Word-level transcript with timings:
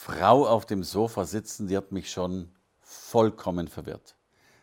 Frau 0.00 0.46
auf 0.46 0.64
dem 0.64 0.84
Sofa 0.84 1.24
sitzen, 1.24 1.66
die 1.66 1.76
hat 1.76 1.90
mich 1.90 2.12
schon 2.12 2.52
vollkommen 2.80 3.66
verwirrt. 3.66 4.14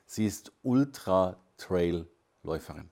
Sie 0.05 0.25
ist 0.25 0.53
Ultra-Trail-Läuferin. 0.63 2.89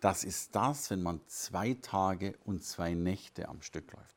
Das 0.00 0.24
ist 0.24 0.56
das, 0.56 0.90
wenn 0.90 1.00
man 1.00 1.20
zwei 1.28 1.74
Tage 1.74 2.34
und 2.44 2.64
zwei 2.64 2.94
Nächte 2.94 3.48
am 3.48 3.62
Stück 3.62 3.92
läuft. 3.92 4.16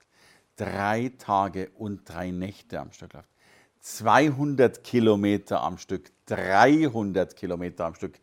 Drei 0.56 1.12
Tage 1.20 1.70
und 1.76 2.10
drei 2.10 2.32
Nächte 2.32 2.80
am 2.80 2.92
Stück 2.92 3.14
läuft. 3.14 3.30
200 3.82 4.84
Kilometer 4.84 5.62
am 5.62 5.78
Stück, 5.78 6.12
300 6.26 7.36
Kilometer 7.36 7.86
am 7.86 7.94
Stück. 7.94 8.20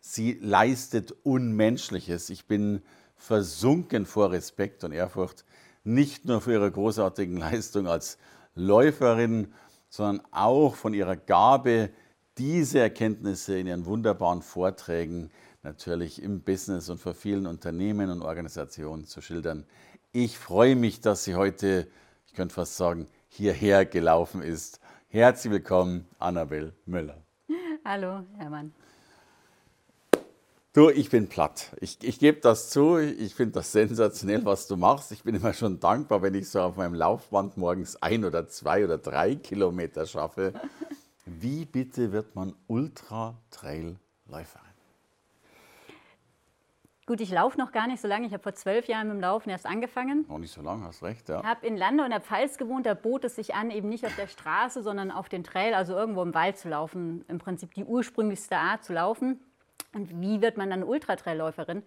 Sie 0.00 0.32
leistet 0.42 1.14
Unmenschliches. 1.22 2.28
Ich 2.28 2.46
bin 2.46 2.82
versunken 3.14 4.04
vor 4.04 4.32
Respekt 4.32 4.82
und 4.82 4.90
Ehrfurcht, 4.90 5.44
nicht 5.84 6.24
nur 6.24 6.40
für 6.40 6.54
ihre 6.54 6.72
großartigen 6.72 7.36
Leistung 7.36 7.86
als 7.86 8.18
Läuferin, 8.54 9.52
sondern 9.88 10.26
auch 10.32 10.74
von 10.74 10.94
ihrer 10.94 11.16
Gabe, 11.16 11.90
diese 12.38 12.80
Erkenntnisse 12.80 13.58
in 13.58 13.66
ihren 13.66 13.86
wunderbaren 13.86 14.42
Vorträgen 14.42 15.30
natürlich 15.62 16.22
im 16.22 16.42
Business 16.42 16.88
und 16.88 16.98
für 16.98 17.14
vielen 17.14 17.46
Unternehmen 17.46 18.10
und 18.10 18.22
Organisationen 18.22 19.06
zu 19.06 19.20
schildern. 19.20 19.64
Ich 20.12 20.38
freue 20.38 20.76
mich, 20.76 21.00
dass 21.00 21.24
sie 21.24 21.34
heute, 21.34 21.88
ich 22.26 22.34
könnte 22.34 22.54
fast 22.54 22.76
sagen, 22.76 23.08
hierher 23.28 23.86
gelaufen 23.86 24.42
ist. 24.42 24.80
Herzlich 25.08 25.52
willkommen, 25.52 26.06
Annabel 26.18 26.72
Müller. 26.86 27.22
Hallo, 27.84 28.24
Hermann. 28.36 28.72
Du, 30.74 30.90
ich 30.90 31.08
bin 31.08 31.28
platt. 31.28 31.70
Ich, 31.80 32.02
ich 32.02 32.18
gebe 32.18 32.40
das 32.40 32.68
zu. 32.68 32.98
Ich 32.98 33.36
finde 33.36 33.52
das 33.52 33.70
sensationell, 33.70 34.44
was 34.44 34.66
du 34.66 34.76
machst. 34.76 35.12
Ich 35.12 35.22
bin 35.22 35.36
immer 35.36 35.52
schon 35.52 35.78
dankbar, 35.78 36.20
wenn 36.20 36.34
ich 36.34 36.50
so 36.50 36.60
auf 36.60 36.76
meinem 36.76 36.94
Laufband 36.94 37.56
morgens 37.56 37.94
ein 38.02 38.24
oder 38.24 38.48
zwei 38.48 38.82
oder 38.84 38.98
drei 38.98 39.36
Kilometer 39.36 40.04
schaffe. 40.04 40.52
Wie 41.26 41.64
bitte 41.64 42.10
wird 42.10 42.34
man 42.34 42.56
Ultra-Trail-Läuferin? 42.66 44.64
Gut, 47.06 47.20
ich 47.20 47.30
laufe 47.30 47.56
noch 47.56 47.70
gar 47.70 47.86
nicht 47.86 48.00
so 48.00 48.08
lange. 48.08 48.26
Ich 48.26 48.32
habe 48.32 48.42
vor 48.42 48.54
zwölf 48.54 48.88
Jahren 48.88 49.06
mit 49.06 49.18
dem 49.18 49.20
Laufen 49.20 49.50
erst 49.50 49.66
angefangen. 49.66 50.24
Noch 50.28 50.38
nicht 50.38 50.52
so 50.52 50.60
lange, 50.60 50.86
hast 50.86 51.04
recht, 51.04 51.28
ja. 51.28 51.38
Ich 51.38 51.46
habe 51.46 51.64
in 51.64 51.76
Lande 51.76 52.02
und 52.02 52.10
der 52.10 52.20
Pfalz 52.20 52.58
gewohnt. 52.58 52.84
Da 52.84 52.94
bot 52.94 53.22
es 53.22 53.36
sich 53.36 53.54
an, 53.54 53.70
eben 53.70 53.88
nicht 53.88 54.04
auf 54.04 54.16
der 54.16 54.26
Straße, 54.26 54.82
sondern 54.82 55.12
auf 55.12 55.28
den 55.28 55.44
Trail, 55.44 55.72
also 55.72 55.94
irgendwo 55.94 56.22
im 56.22 56.34
Wald 56.34 56.58
zu 56.58 56.68
laufen. 56.68 57.24
Im 57.28 57.38
Prinzip 57.38 57.74
die 57.74 57.84
ursprünglichste 57.84 58.56
Art 58.56 58.82
zu 58.82 58.92
laufen. 58.92 59.38
Und 59.94 60.20
wie 60.20 60.40
wird 60.40 60.56
man 60.56 60.70
dann 60.70 60.82
Ultratrailläuferin? 60.82 61.82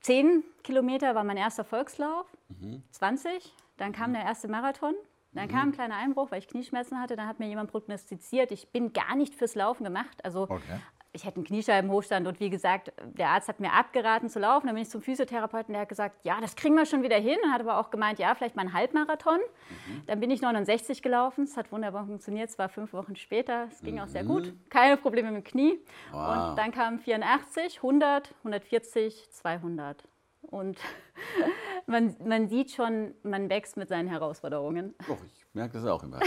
Zehn 0.00 0.44
Kilometer 0.62 1.14
war 1.14 1.24
mein 1.24 1.36
erster 1.36 1.64
Volkslauf, 1.64 2.26
mhm. 2.48 2.82
20, 2.90 3.54
dann 3.78 3.92
kam 3.92 4.12
der 4.12 4.22
erste 4.22 4.48
Marathon, 4.48 4.94
dann 5.32 5.46
mhm. 5.46 5.50
kam 5.50 5.68
ein 5.68 5.72
kleiner 5.72 5.96
Einbruch, 5.96 6.30
weil 6.30 6.40
ich 6.40 6.48
Knieschmerzen 6.48 7.00
hatte. 7.00 7.16
Dann 7.16 7.26
hat 7.26 7.38
mir 7.38 7.48
jemand 7.48 7.70
prognostiziert, 7.70 8.50
ich 8.52 8.68
bin 8.68 8.92
gar 8.92 9.16
nicht 9.16 9.34
fürs 9.34 9.54
Laufen 9.54 9.84
gemacht. 9.84 10.22
Also 10.22 10.42
okay 10.42 10.80
ich 11.14 11.24
hätte 11.24 11.36
einen 11.36 11.44
Kniescheibenhochstand 11.44 12.26
und 12.26 12.40
wie 12.40 12.50
gesagt, 12.50 12.92
der 13.04 13.28
Arzt 13.28 13.46
hat 13.46 13.60
mir 13.60 13.72
abgeraten 13.72 14.28
zu 14.28 14.40
laufen. 14.40 14.66
Dann 14.66 14.74
bin 14.74 14.82
ich 14.82 14.90
zum 14.90 15.00
Physiotherapeuten, 15.00 15.72
der 15.72 15.82
hat 15.82 15.88
gesagt, 15.88 16.16
ja, 16.24 16.40
das 16.40 16.56
kriegen 16.56 16.74
wir 16.74 16.86
schon 16.86 17.04
wieder 17.04 17.16
hin. 17.16 17.38
Und 17.44 17.52
hat 17.52 17.60
aber 17.60 17.78
auch 17.78 17.90
gemeint, 17.90 18.18
ja, 18.18 18.34
vielleicht 18.34 18.56
mal 18.56 18.62
einen 18.62 18.72
Halbmarathon. 18.72 19.38
Mhm. 19.38 20.02
Dann 20.06 20.18
bin 20.18 20.30
ich 20.32 20.42
69 20.42 21.02
gelaufen. 21.02 21.44
Es 21.44 21.56
hat 21.56 21.70
wunderbar 21.70 22.04
funktioniert. 22.06 22.50
Es 22.50 22.58
war 22.58 22.68
fünf 22.68 22.92
Wochen 22.92 23.14
später. 23.14 23.68
Es 23.70 23.80
ging 23.80 23.94
mhm. 23.94 24.00
auch 24.00 24.08
sehr 24.08 24.24
gut. 24.24 24.46
Mhm. 24.46 24.60
Keine 24.70 24.96
Probleme 24.96 25.30
mit 25.30 25.44
dem 25.44 25.48
Knie. 25.48 25.78
Wow. 26.10 26.50
Und 26.50 26.58
dann 26.58 26.72
kamen 26.72 26.98
84, 26.98 27.76
100, 27.76 28.34
140, 28.38 29.30
200. 29.30 30.04
Und 30.42 30.78
man, 31.86 32.16
man 32.24 32.48
sieht 32.48 32.72
schon, 32.72 33.14
man 33.22 33.48
wächst 33.48 33.76
mit 33.76 33.88
seinen 33.88 34.08
Herausforderungen. 34.08 34.94
Doch, 35.06 35.18
ich 35.24 35.46
merke 35.52 35.74
das 35.74 35.86
auch 35.86 36.02
immer. 36.02 36.18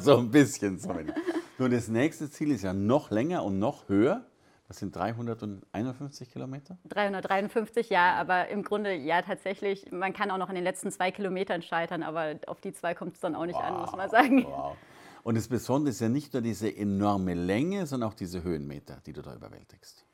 so 0.00 0.18
ein 0.18 0.30
bisschen 0.30 0.80
zumindest. 0.80 1.16
Nun, 1.58 1.70
das 1.70 1.88
nächste 1.88 2.30
Ziel 2.30 2.50
ist 2.50 2.62
ja 2.62 2.74
noch 2.74 3.10
länger 3.10 3.42
und 3.42 3.58
noch 3.58 3.88
höher. 3.88 4.26
Das 4.68 4.78
sind 4.78 4.94
351 4.94 6.30
Kilometer? 6.30 6.76
353, 6.88 7.88
ja, 7.88 8.14
aber 8.14 8.48
im 8.48 8.62
Grunde 8.62 8.94
ja 8.94 9.22
tatsächlich. 9.22 9.90
Man 9.92 10.12
kann 10.12 10.30
auch 10.30 10.38
noch 10.38 10.48
an 10.48 10.54
den 10.54 10.64
letzten 10.64 10.90
zwei 10.90 11.12
Kilometern 11.12 11.62
scheitern, 11.62 12.02
aber 12.02 12.34
auf 12.46 12.60
die 12.60 12.72
zwei 12.72 12.94
kommt 12.94 13.14
es 13.14 13.20
dann 13.20 13.36
auch 13.36 13.46
nicht 13.46 13.54
wow, 13.54 13.64
an, 13.64 13.80
muss 13.80 13.92
man 13.92 14.10
sagen. 14.10 14.44
Wow. 14.44 14.76
Und 15.22 15.36
das 15.36 15.48
Besondere 15.48 15.90
ist 15.90 16.00
ja 16.00 16.08
nicht 16.08 16.32
nur 16.32 16.42
diese 16.42 16.74
enorme 16.74 17.34
Länge, 17.34 17.86
sondern 17.86 18.10
auch 18.10 18.14
diese 18.14 18.42
Höhenmeter, 18.42 19.00
die 19.06 19.12
du 19.12 19.22
da 19.22 19.34
überwältigst. 19.34 20.04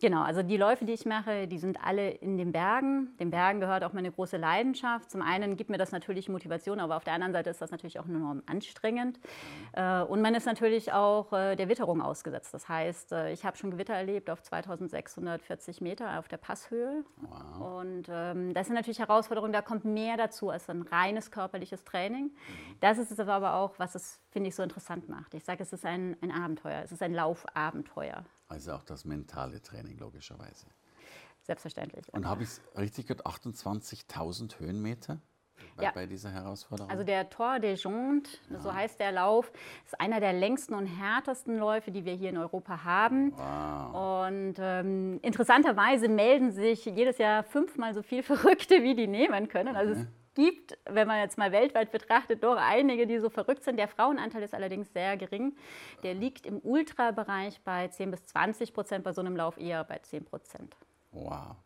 Genau, 0.00 0.22
also 0.22 0.42
die 0.42 0.56
Läufe, 0.56 0.84
die 0.84 0.92
ich 0.92 1.06
mache, 1.06 1.46
die 1.46 1.58
sind 1.58 1.78
alle 1.82 2.10
in 2.10 2.36
den 2.36 2.52
Bergen. 2.52 3.16
Den 3.18 3.30
Bergen 3.30 3.60
gehört 3.60 3.84
auch 3.84 3.92
meine 3.92 4.10
große 4.10 4.36
Leidenschaft. 4.36 5.10
Zum 5.10 5.22
einen 5.22 5.56
gibt 5.56 5.70
mir 5.70 5.78
das 5.78 5.92
natürlich 5.92 6.28
Motivation, 6.28 6.80
aber 6.80 6.96
auf 6.96 7.04
der 7.04 7.14
anderen 7.14 7.32
Seite 7.32 7.50
ist 7.50 7.62
das 7.62 7.70
natürlich 7.70 7.98
auch 8.00 8.06
enorm 8.06 8.42
anstrengend. 8.46 9.20
Äh, 9.72 10.02
und 10.02 10.20
man 10.20 10.34
ist 10.34 10.46
natürlich 10.46 10.92
auch 10.92 11.32
äh, 11.32 11.56
der 11.56 11.68
Witterung 11.68 12.02
ausgesetzt. 12.02 12.52
Das 12.52 12.68
heißt, 12.68 13.12
äh, 13.12 13.32
ich 13.32 13.44
habe 13.44 13.56
schon 13.56 13.70
Gewitter 13.70 13.94
erlebt 13.94 14.30
auf 14.30 14.42
2640 14.42 15.80
Meter 15.80 16.18
auf 16.18 16.28
der 16.28 16.38
Passhöhe. 16.38 17.04
Wow. 17.16 17.80
Und 17.80 18.06
ähm, 18.10 18.52
das 18.52 18.66
sind 18.66 18.74
natürlich 18.74 18.98
Herausforderungen, 18.98 19.52
da 19.52 19.62
kommt 19.62 19.84
mehr 19.84 20.16
dazu 20.16 20.50
als 20.50 20.68
ein 20.68 20.82
reines 20.82 21.30
körperliches 21.30 21.84
Training. 21.84 22.24
Mhm. 22.24 22.30
Das 22.80 22.98
ist 22.98 23.12
es 23.12 23.20
aber 23.20 23.54
auch, 23.54 23.78
was 23.78 23.94
es, 23.94 24.20
finde 24.34 24.48
ich, 24.48 24.56
so 24.56 24.64
interessant 24.64 25.08
macht. 25.08 25.32
Ich 25.32 25.44
sage, 25.44 25.62
es 25.62 25.72
ist 25.72 25.86
ein, 25.86 26.16
ein 26.20 26.32
Abenteuer, 26.32 26.82
es 26.82 26.90
ist 26.90 27.02
ein 27.02 27.14
Laufabenteuer. 27.14 28.24
Also 28.48 28.72
auch 28.72 28.82
das 28.82 29.04
mentale 29.04 29.62
Training 29.62 29.96
logischerweise. 29.96 30.66
Selbstverständlich. 31.42 32.12
Und 32.12 32.26
habe 32.26 32.42
ich 32.42 32.48
es 32.48 32.60
richtig 32.76 33.06
gehört, 33.06 33.24
28.000 33.24 34.58
Höhenmeter? 34.58 35.20
Bei, 35.76 35.84
ja. 35.84 35.92
bei, 35.92 36.06
dieser 36.06 36.32
Herausforderung? 36.32 36.90
Also 36.90 37.04
der 37.04 37.30
Tour 37.30 37.60
des 37.60 37.84
Jontes, 37.84 38.40
ja. 38.50 38.58
so 38.58 38.74
heißt 38.74 38.98
der 38.98 39.12
Lauf, 39.12 39.52
ist 39.84 40.00
einer 40.00 40.18
der 40.18 40.32
längsten 40.32 40.74
und 40.74 40.86
härtesten 40.86 41.56
Läufe, 41.56 41.92
die 41.92 42.04
wir 42.04 42.14
hier 42.14 42.30
in 42.30 42.36
Europa 42.36 42.82
haben. 42.82 43.32
Wow. 43.36 44.26
Und 44.26 44.54
ähm, 44.58 45.20
interessanterweise 45.22 46.08
melden 46.08 46.50
sich 46.50 46.84
jedes 46.86 47.18
Jahr 47.18 47.44
fünfmal 47.44 47.94
so 47.94 48.02
viele 48.02 48.22
Verrückte, 48.24 48.82
wie 48.82 48.96
die 48.96 49.06
nehmen 49.06 49.46
können. 49.46 49.76
Also 49.76 49.92
es 49.92 50.06
gibt, 50.34 50.78
wenn 50.84 51.06
man 51.06 51.20
jetzt 51.20 51.38
mal 51.38 51.52
weltweit 51.52 51.92
betrachtet, 51.92 52.42
doch 52.42 52.56
einige, 52.56 53.06
die 53.06 53.18
so 53.18 53.30
verrückt 53.30 53.64
sind. 53.64 53.76
Der 53.76 53.88
Frauenanteil 53.88 54.42
ist 54.42 54.54
allerdings 54.54 54.92
sehr 54.92 55.16
gering. 55.16 55.56
Der 56.02 56.14
liegt 56.14 56.46
im 56.46 56.58
Ultrabereich 56.58 57.60
bei 57.62 57.88
10 57.88 58.10
bis 58.10 58.24
20 58.26 58.74
Prozent, 58.74 59.04
bei 59.04 59.12
so 59.12 59.20
einem 59.20 59.36
Lauf 59.36 59.56
eher 59.58 59.84
bei 59.84 59.98
10 59.98 60.24
Prozent. 60.24 60.76
Wow. 61.12 61.56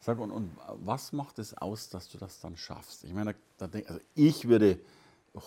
Sag, 0.00 0.18
und, 0.18 0.30
und 0.30 0.50
was 0.66 1.12
macht 1.12 1.38
es 1.38 1.56
aus, 1.56 1.88
dass 1.88 2.08
du 2.10 2.18
das 2.18 2.40
dann 2.40 2.56
schaffst? 2.56 3.04
Ich 3.04 3.12
meine, 3.12 3.34
da, 3.56 3.66
also 3.66 4.00
ich 4.14 4.48
würde 4.48 4.78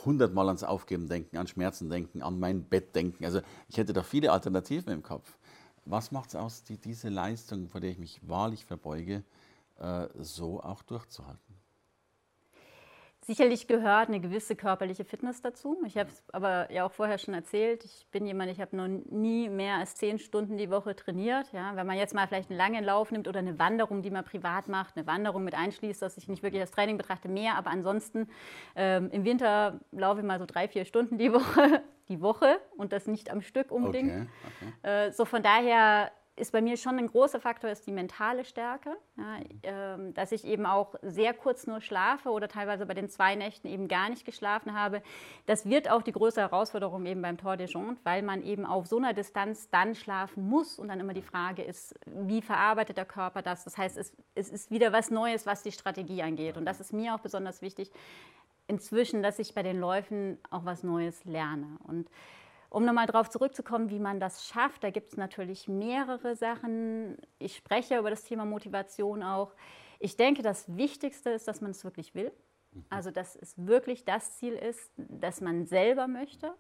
hundertmal 0.06 0.48
ans 0.48 0.64
Aufgeben 0.64 1.08
denken, 1.08 1.38
an 1.38 1.48
Schmerzen 1.48 1.90
denken, 1.90 2.22
an 2.22 2.40
mein 2.40 2.64
Bett 2.64 2.96
denken. 2.96 3.24
Also 3.24 3.42
ich 3.70 3.78
hätte 3.78 3.94
da 3.94 4.04
viele 4.04 4.32
Alternativen 4.32 4.92
im 4.92 5.04
Kopf. 5.04 5.38
Was 5.86 6.12
macht 6.12 6.30
es 6.30 6.36
aus, 6.36 6.64
die, 6.64 6.78
diese 6.78 7.10
Leistung, 7.10 7.70
vor 7.70 7.80
der 7.80 7.92
ich 7.92 7.98
mich 7.98 8.20
wahrlich 8.28 8.66
verbeuge, 8.66 9.24
äh, 9.80 10.08
so 10.18 10.62
auch 10.62 10.84
durchzuhalten? 10.84 11.47
Sicherlich 13.28 13.68
gehört 13.68 14.08
eine 14.08 14.22
gewisse 14.22 14.56
körperliche 14.56 15.04
Fitness 15.04 15.42
dazu. 15.42 15.78
Ich 15.86 15.98
habe 15.98 16.08
es 16.08 16.24
aber 16.32 16.72
ja 16.72 16.86
auch 16.86 16.94
vorher 16.94 17.18
schon 17.18 17.34
erzählt. 17.34 17.84
Ich 17.84 18.08
bin 18.10 18.26
jemand, 18.26 18.50
ich 18.50 18.62
habe 18.62 18.74
noch 18.74 18.88
nie 18.88 19.50
mehr 19.50 19.76
als 19.76 19.96
zehn 19.96 20.18
Stunden 20.18 20.56
die 20.56 20.70
Woche 20.70 20.96
trainiert. 20.96 21.52
Ja, 21.52 21.76
wenn 21.76 21.86
man 21.86 21.98
jetzt 21.98 22.16
mal 22.16 22.26
vielleicht 22.26 22.50
einen 22.50 22.58
langen 22.58 22.86
Lauf 22.86 23.12
nimmt 23.12 23.28
oder 23.28 23.40
eine 23.40 23.60
Wanderung, 23.60 24.02
die 24.02 24.12
man 24.12 24.24
privat 24.24 24.70
macht, 24.70 24.96
eine 24.96 25.06
Wanderung 25.08 25.44
mit 25.44 25.56
einschließt, 25.56 26.02
dass 26.02 26.16
ich 26.16 26.30
nicht 26.30 26.42
wirklich 26.42 26.62
als 26.62 26.72
Training 26.72 26.98
betrachte, 26.98 27.28
mehr. 27.28 27.56
Aber 27.56 27.70
ansonsten 27.70 28.30
ähm, 28.78 29.10
im 29.12 29.26
Winter 29.26 29.82
laufe 29.92 30.22
ich 30.22 30.26
mal 30.26 30.40
so 30.40 30.46
drei, 30.46 30.70
vier 30.70 30.86
Stunden 30.86 31.18
die 31.18 31.34
Woche, 31.34 31.84
die 32.08 32.22
Woche 32.22 32.62
und 32.78 32.94
das 32.94 33.08
nicht 33.08 33.30
am 33.30 33.42
Stück 33.42 33.74
unbedingt. 33.74 34.10
Okay, 34.10 34.28
okay. 34.84 35.08
Äh, 35.08 35.12
so 35.12 35.26
von 35.26 35.44
daher 35.44 36.14
ist 36.38 36.52
bei 36.52 36.62
mir 36.62 36.78
schon 36.78 36.98
ein 37.00 37.08
großer 37.08 37.40
Faktor, 37.40 37.70
ist 37.70 37.86
die 37.88 37.92
mentale 37.92 38.46
Stärke. 38.46 38.96
Ja, 39.18 39.96
äh, 39.96 40.14
dass 40.14 40.32
ich 40.32 40.46
eben 40.46 40.66
auch 40.66 40.96
sehr 41.02 41.34
kurz 41.34 41.68
nur 41.68 41.82
schlafe 41.82 42.30
oder 42.30 42.48
teilweise 42.48 42.86
bei 42.86 42.94
den 42.94 43.10
zwei 43.10 43.36
Nächten 43.36 43.68
eben 43.68 43.88
gar 43.88 44.10
nicht 44.10 44.26
geschlafen 44.26 44.74
habe. 44.74 45.02
Das 45.48 45.66
wird 45.66 45.90
auch 45.90 46.02
die 46.02 46.12
größte 46.12 46.42
Herausforderung 46.42 47.06
eben 47.06 47.22
beim 47.22 47.38
Tour 47.38 47.58
de 47.58 47.68
Jonte, 47.68 48.00
weil 48.04 48.22
man 48.22 48.44
eben 48.44 48.66
auf 48.66 48.88
so 48.88 48.98
einer 48.98 49.14
Distanz 49.14 49.70
dann 49.70 49.96
schlafen 49.96 50.48
muss 50.48 50.80
und 50.80 50.88
dann 50.90 51.00
immer 51.00 51.14
die 51.14 51.22
Frage 51.22 51.64
ist, 51.64 51.96
wie 52.06 52.42
verarbeitet 52.42 52.98
der 52.98 53.06
Körper 53.06 53.42
das? 53.42 53.64
Das 53.64 53.78
heißt, 53.78 53.98
es, 53.98 54.16
es 54.36 54.50
ist 54.50 54.72
wieder 54.72 54.94
was 54.94 55.10
Neues, 55.10 55.46
was 55.46 55.64
die 55.64 55.72
Strategie 55.72 56.22
angeht. 56.22 56.58
Und 56.58 56.66
das 56.66 56.80
ist 56.80 56.94
mir 56.94 57.16
auch 57.16 57.20
besonders 57.20 57.62
wichtig 57.62 57.92
inzwischen, 58.68 59.24
dass 59.24 59.40
ich 59.40 59.54
bei 59.54 59.64
den 59.64 59.80
Läufen 59.80 60.38
auch 60.50 60.66
was 60.66 60.84
Neues 60.84 61.24
lerne. 61.26 61.78
Und 61.84 62.10
um 62.70 62.86
nochmal 62.86 63.08
darauf 63.08 63.30
zurückzukommen, 63.30 63.90
wie 63.90 64.00
man 64.00 64.20
das 64.20 64.46
schafft, 64.48 64.84
da 64.84 64.90
gibt 64.90 65.10
es 65.10 65.18
natürlich 65.18 65.68
mehrere 65.68 66.36
Sachen. 66.36 67.18
Ich 67.40 67.56
spreche 67.56 67.98
über 67.98 68.10
das 68.10 68.24
Thema 68.24 68.46
Motivation 68.46 69.24
auch. 69.24 69.54
Ich 70.00 70.16
denke, 70.18 70.42
das 70.44 70.76
Wichtigste 70.76 71.30
ist, 71.30 71.48
dass 71.48 71.62
man 71.62 71.72
es 71.72 71.84
wirklich 71.84 72.14
will. 72.14 72.32
Mhm. 72.74 72.86
Also, 72.90 73.12
dass 73.12 73.36
es 73.36 73.54
wirklich 73.58 74.06
das 74.06 74.38
Ziel 74.38 74.54
ist, 74.54 74.92
das 74.98 75.42
man 75.42 75.66
selber 75.66 76.08
möchte. 76.08 76.54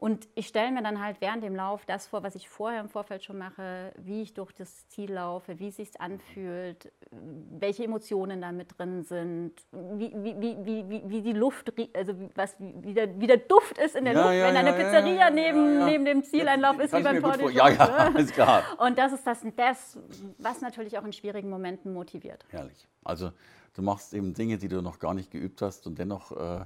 Und 0.00 0.28
ich 0.36 0.46
stelle 0.46 0.70
mir 0.70 0.80
dann 0.80 1.02
halt 1.02 1.20
während 1.20 1.42
dem 1.42 1.56
Lauf 1.56 1.84
das 1.84 2.06
vor, 2.06 2.22
was 2.22 2.36
ich 2.36 2.48
vorher 2.48 2.80
im 2.80 2.88
Vorfeld 2.88 3.24
schon 3.24 3.36
mache, 3.36 3.92
wie 3.96 4.22
ich 4.22 4.32
durch 4.32 4.52
das 4.52 4.86
Ziel 4.86 5.12
laufe, 5.12 5.58
wie 5.58 5.68
es 5.68 5.76
sich 5.76 6.00
anfühlt, 6.00 6.92
welche 7.10 7.82
Emotionen 7.82 8.40
da 8.40 8.52
mit 8.52 8.78
drin 8.78 9.02
sind, 9.02 9.54
wie, 9.72 10.12
wie, 10.14 10.40
wie, 10.40 10.88
wie, 10.88 11.02
wie 11.04 11.22
die 11.22 11.32
Luft, 11.32 11.72
also 11.96 12.14
was, 12.36 12.54
wie, 12.60 12.94
der, 12.94 13.20
wie 13.20 13.26
der 13.26 13.38
Duft 13.38 13.76
ist 13.78 13.96
in 13.96 14.04
der 14.04 14.14
ja, 14.14 14.22
Luft, 14.22 14.34
ja, 14.34 14.46
wenn 14.46 14.56
eine 14.56 14.70
ja, 14.70 14.76
Pizzeria 14.76 15.30
neben, 15.30 15.84
neben 15.84 16.04
dem 16.04 16.22
Zieleinlauf 16.22 16.78
ist, 16.78 16.94
wie 16.94 17.02
beim 17.02 17.20
Tour 17.20 17.50
Ja, 17.50 17.68
ja, 17.68 18.06
ist 18.16 18.34
klar. 18.34 18.62
Und 18.78 18.98
das 18.98 19.12
ist 19.12 19.26
das, 19.26 19.44
das, 19.56 19.98
was 20.38 20.60
natürlich 20.60 20.96
auch 20.96 21.04
in 21.04 21.12
schwierigen 21.12 21.50
Momenten 21.50 21.92
motiviert. 21.92 22.44
Herrlich. 22.50 22.86
Also 23.02 23.32
du 23.78 23.84
machst 23.84 24.12
eben 24.12 24.34
Dinge, 24.34 24.58
die 24.58 24.66
du 24.66 24.82
noch 24.82 24.98
gar 24.98 25.14
nicht 25.14 25.30
geübt 25.30 25.62
hast 25.62 25.86
und 25.86 26.00
dennoch 26.00 26.32
äh, 26.32 26.64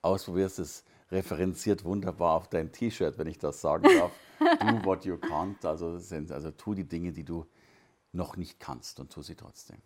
ausprobierst 0.00 0.58
es 0.58 0.84
referenziert 1.12 1.84
wunderbar 1.84 2.36
auf 2.36 2.48
dein 2.48 2.72
T-Shirt, 2.72 3.18
wenn 3.18 3.26
ich 3.26 3.38
das 3.38 3.60
sagen 3.60 3.86
darf. 3.98 4.12
do 4.40 4.84
what 4.84 5.04
you 5.04 5.16
can't, 5.16 5.64
also, 5.66 6.00
also 6.32 6.50
tu 6.52 6.74
die 6.74 6.88
Dinge, 6.88 7.12
die 7.12 7.22
du 7.22 7.46
noch 8.12 8.38
nicht 8.38 8.58
kannst 8.58 8.98
und 8.98 9.12
tu 9.12 9.20
sie 9.20 9.34
trotzdem. 9.34 9.76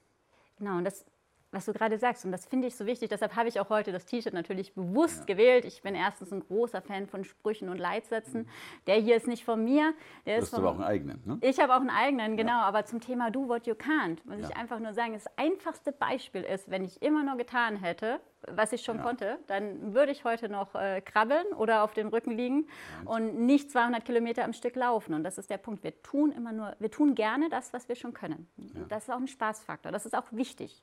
Genau, 0.57 0.79
und 0.79 0.85
das 0.85 1.05
was 1.51 1.65
du 1.65 1.73
gerade 1.73 1.99
sagst. 1.99 2.25
Und 2.25 2.33
das 2.33 2.47
finde 2.47 2.69
ich 2.69 2.77
so 2.77 2.87
wichtig. 2.87 3.09
Deshalb 3.09 3.35
habe 3.37 3.49
ich 3.49 3.59
auch 3.59 3.71
heute 3.71 3.91
das 3.93 4.05
T-Shirt 4.05 4.35
natürlich 4.35 4.75
bewusst 4.75 5.21
ja. 5.21 5.35
gewählt. 5.35 5.65
Ich 5.65 5.83
bin 5.83 5.95
erstens 5.95 6.33
ein 6.33 6.41
großer 6.41 6.83
Fan 6.83 7.07
von 7.07 7.25
Sprüchen 7.25 7.69
und 7.69 7.79
Leitsätzen. 7.79 8.43
Mhm. 8.43 8.49
Der 8.87 8.97
hier 8.97 9.17
ist 9.17 9.27
nicht 9.27 9.45
von 9.45 9.65
mir. 9.65 9.95
Der 10.27 10.37
du 10.37 10.43
hast 10.43 10.55
aber 10.55 10.71
auch 10.71 10.75
einen 10.75 10.85
eigenen, 10.85 11.23
ne? 11.25 11.39
Ich 11.41 11.59
habe 11.59 11.75
auch 11.75 11.81
einen 11.81 11.91
eigenen, 11.91 12.37
genau. 12.37 12.53
Ja. 12.53 12.63
Aber 12.63 12.85
zum 12.85 13.01
Thema 13.01 13.31
Do 13.31 13.49
What 13.49 13.67
You 13.67 13.75
Can't 13.75 14.19
muss 14.25 14.41
ja. 14.41 14.49
ich 14.49 14.57
einfach 14.57 14.79
nur 14.79 14.93
sagen, 14.93 15.15
das 15.15 15.27
einfachste 15.37 15.93
Beispiel 15.93 16.43
ist, 16.43 16.71
wenn 16.71 16.85
ich 16.85 17.01
immer 17.03 17.25
nur 17.25 17.37
getan 17.37 17.77
hätte, 17.77 18.21
was 18.47 18.73
ich 18.73 18.83
schon 18.83 19.03
konnte, 19.03 19.39
dann 19.47 19.95
würde 19.95 20.13
ich 20.13 20.25
heute 20.25 20.49
noch 20.49 20.75
äh, 20.75 21.01
krabbeln 21.01 21.47
oder 21.57 21.83
auf 21.83 21.93
dem 21.95 22.09
Rücken 22.09 22.31
liegen 22.31 22.67
und 23.05 23.39
nicht 23.41 23.71
200 23.71 24.05
Kilometer 24.05 24.45
am 24.45 24.53
Stück 24.53 24.77
laufen. 24.77 25.15
Und 25.15 25.25
das 25.25 25.39
ist 25.39 25.51
der 25.51 25.59
Punkt. 25.59 25.83
Wir 25.83 26.01
tun 26.03 26.31
immer 26.33 26.53
nur, 26.53 26.77
wir 26.79 26.91
tun 26.91 27.15
gerne 27.15 27.49
das, 27.49 27.73
was 27.73 27.89
wir 27.89 27.97
schon 27.97 28.13
können. 28.13 28.49
Das 28.89 29.05
ist 29.05 29.11
auch 29.11 29.19
ein 29.19 29.27
Spaßfaktor. 29.27 29.91
Das 29.91 30.07
ist 30.07 30.15
auch 30.17 30.27
wichtig. 30.31 30.83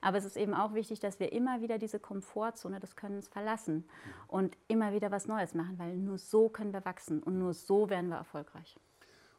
Aber 0.00 0.18
es 0.18 0.24
ist 0.24 0.36
eben 0.36 0.54
auch 0.54 0.74
wichtig, 0.74 1.00
dass 1.00 1.18
wir 1.18 1.32
immer 1.32 1.60
wieder 1.60 1.78
diese 1.78 1.98
Komfortzone 1.98 2.80
des 2.80 2.96
Könnens 2.96 3.28
verlassen 3.28 3.84
und 4.26 4.56
immer 4.68 4.92
wieder 4.92 5.10
was 5.10 5.26
Neues 5.26 5.54
machen, 5.54 5.78
weil 5.78 5.96
nur 5.96 6.18
so 6.18 6.48
können 6.48 6.72
wir 6.72 6.84
wachsen 6.84 7.22
und 7.22 7.38
nur 7.38 7.54
so 7.54 7.90
werden 7.90 8.08
wir 8.10 8.16
erfolgreich. 8.16 8.76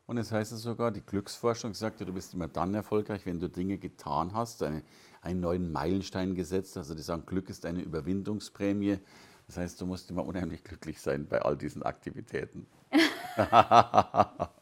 Und 0.06 0.18
es 0.18 0.32
heißt 0.32 0.52
es 0.52 0.64
sogar, 0.64 0.92
die 0.92 1.06
Glücksforschung 1.06 1.76
sagt 1.76 2.00
ja, 2.00 2.06
du 2.06 2.14
bist 2.14 2.34
immer 2.34 2.48
dann 2.48 2.74
erfolgreich, 2.74 3.28
wenn 3.28 3.40
du 3.40 3.48
Dinge 3.48 3.78
getan 3.78 4.34
hast, 4.34 4.64
eine, 4.64 4.82
einen 5.22 5.40
neuen 5.40 5.72
Meilenstein 5.72 6.34
gesetzt. 6.34 6.78
Also 6.78 6.96
die 6.96 7.04
sagen, 7.04 7.28
Glück 7.28 7.48
ist 7.48 7.64
eine 7.66 7.84
Überwindungsprämie. 7.84 8.98
Das 9.46 9.58
heißt, 9.58 9.80
du 9.80 9.86
musst 9.86 10.10
immer 10.10 10.26
unheimlich 10.26 10.64
glücklich 10.64 11.00
sein 11.00 11.28
bei 11.28 11.44
all 11.44 11.56
diesen 11.56 11.84
Aktivitäten. 11.84 12.66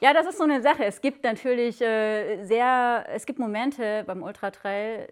Ja, 0.00 0.12
das 0.12 0.26
ist 0.26 0.38
so 0.38 0.44
eine 0.44 0.62
Sache. 0.62 0.84
Es 0.84 1.00
gibt 1.00 1.24
natürlich 1.24 1.80
äh, 1.80 2.44
sehr, 2.44 3.06
es 3.08 3.26
gibt 3.26 3.38
Momente 3.38 4.04
beim 4.06 4.22
Ultratrail, 4.22 5.08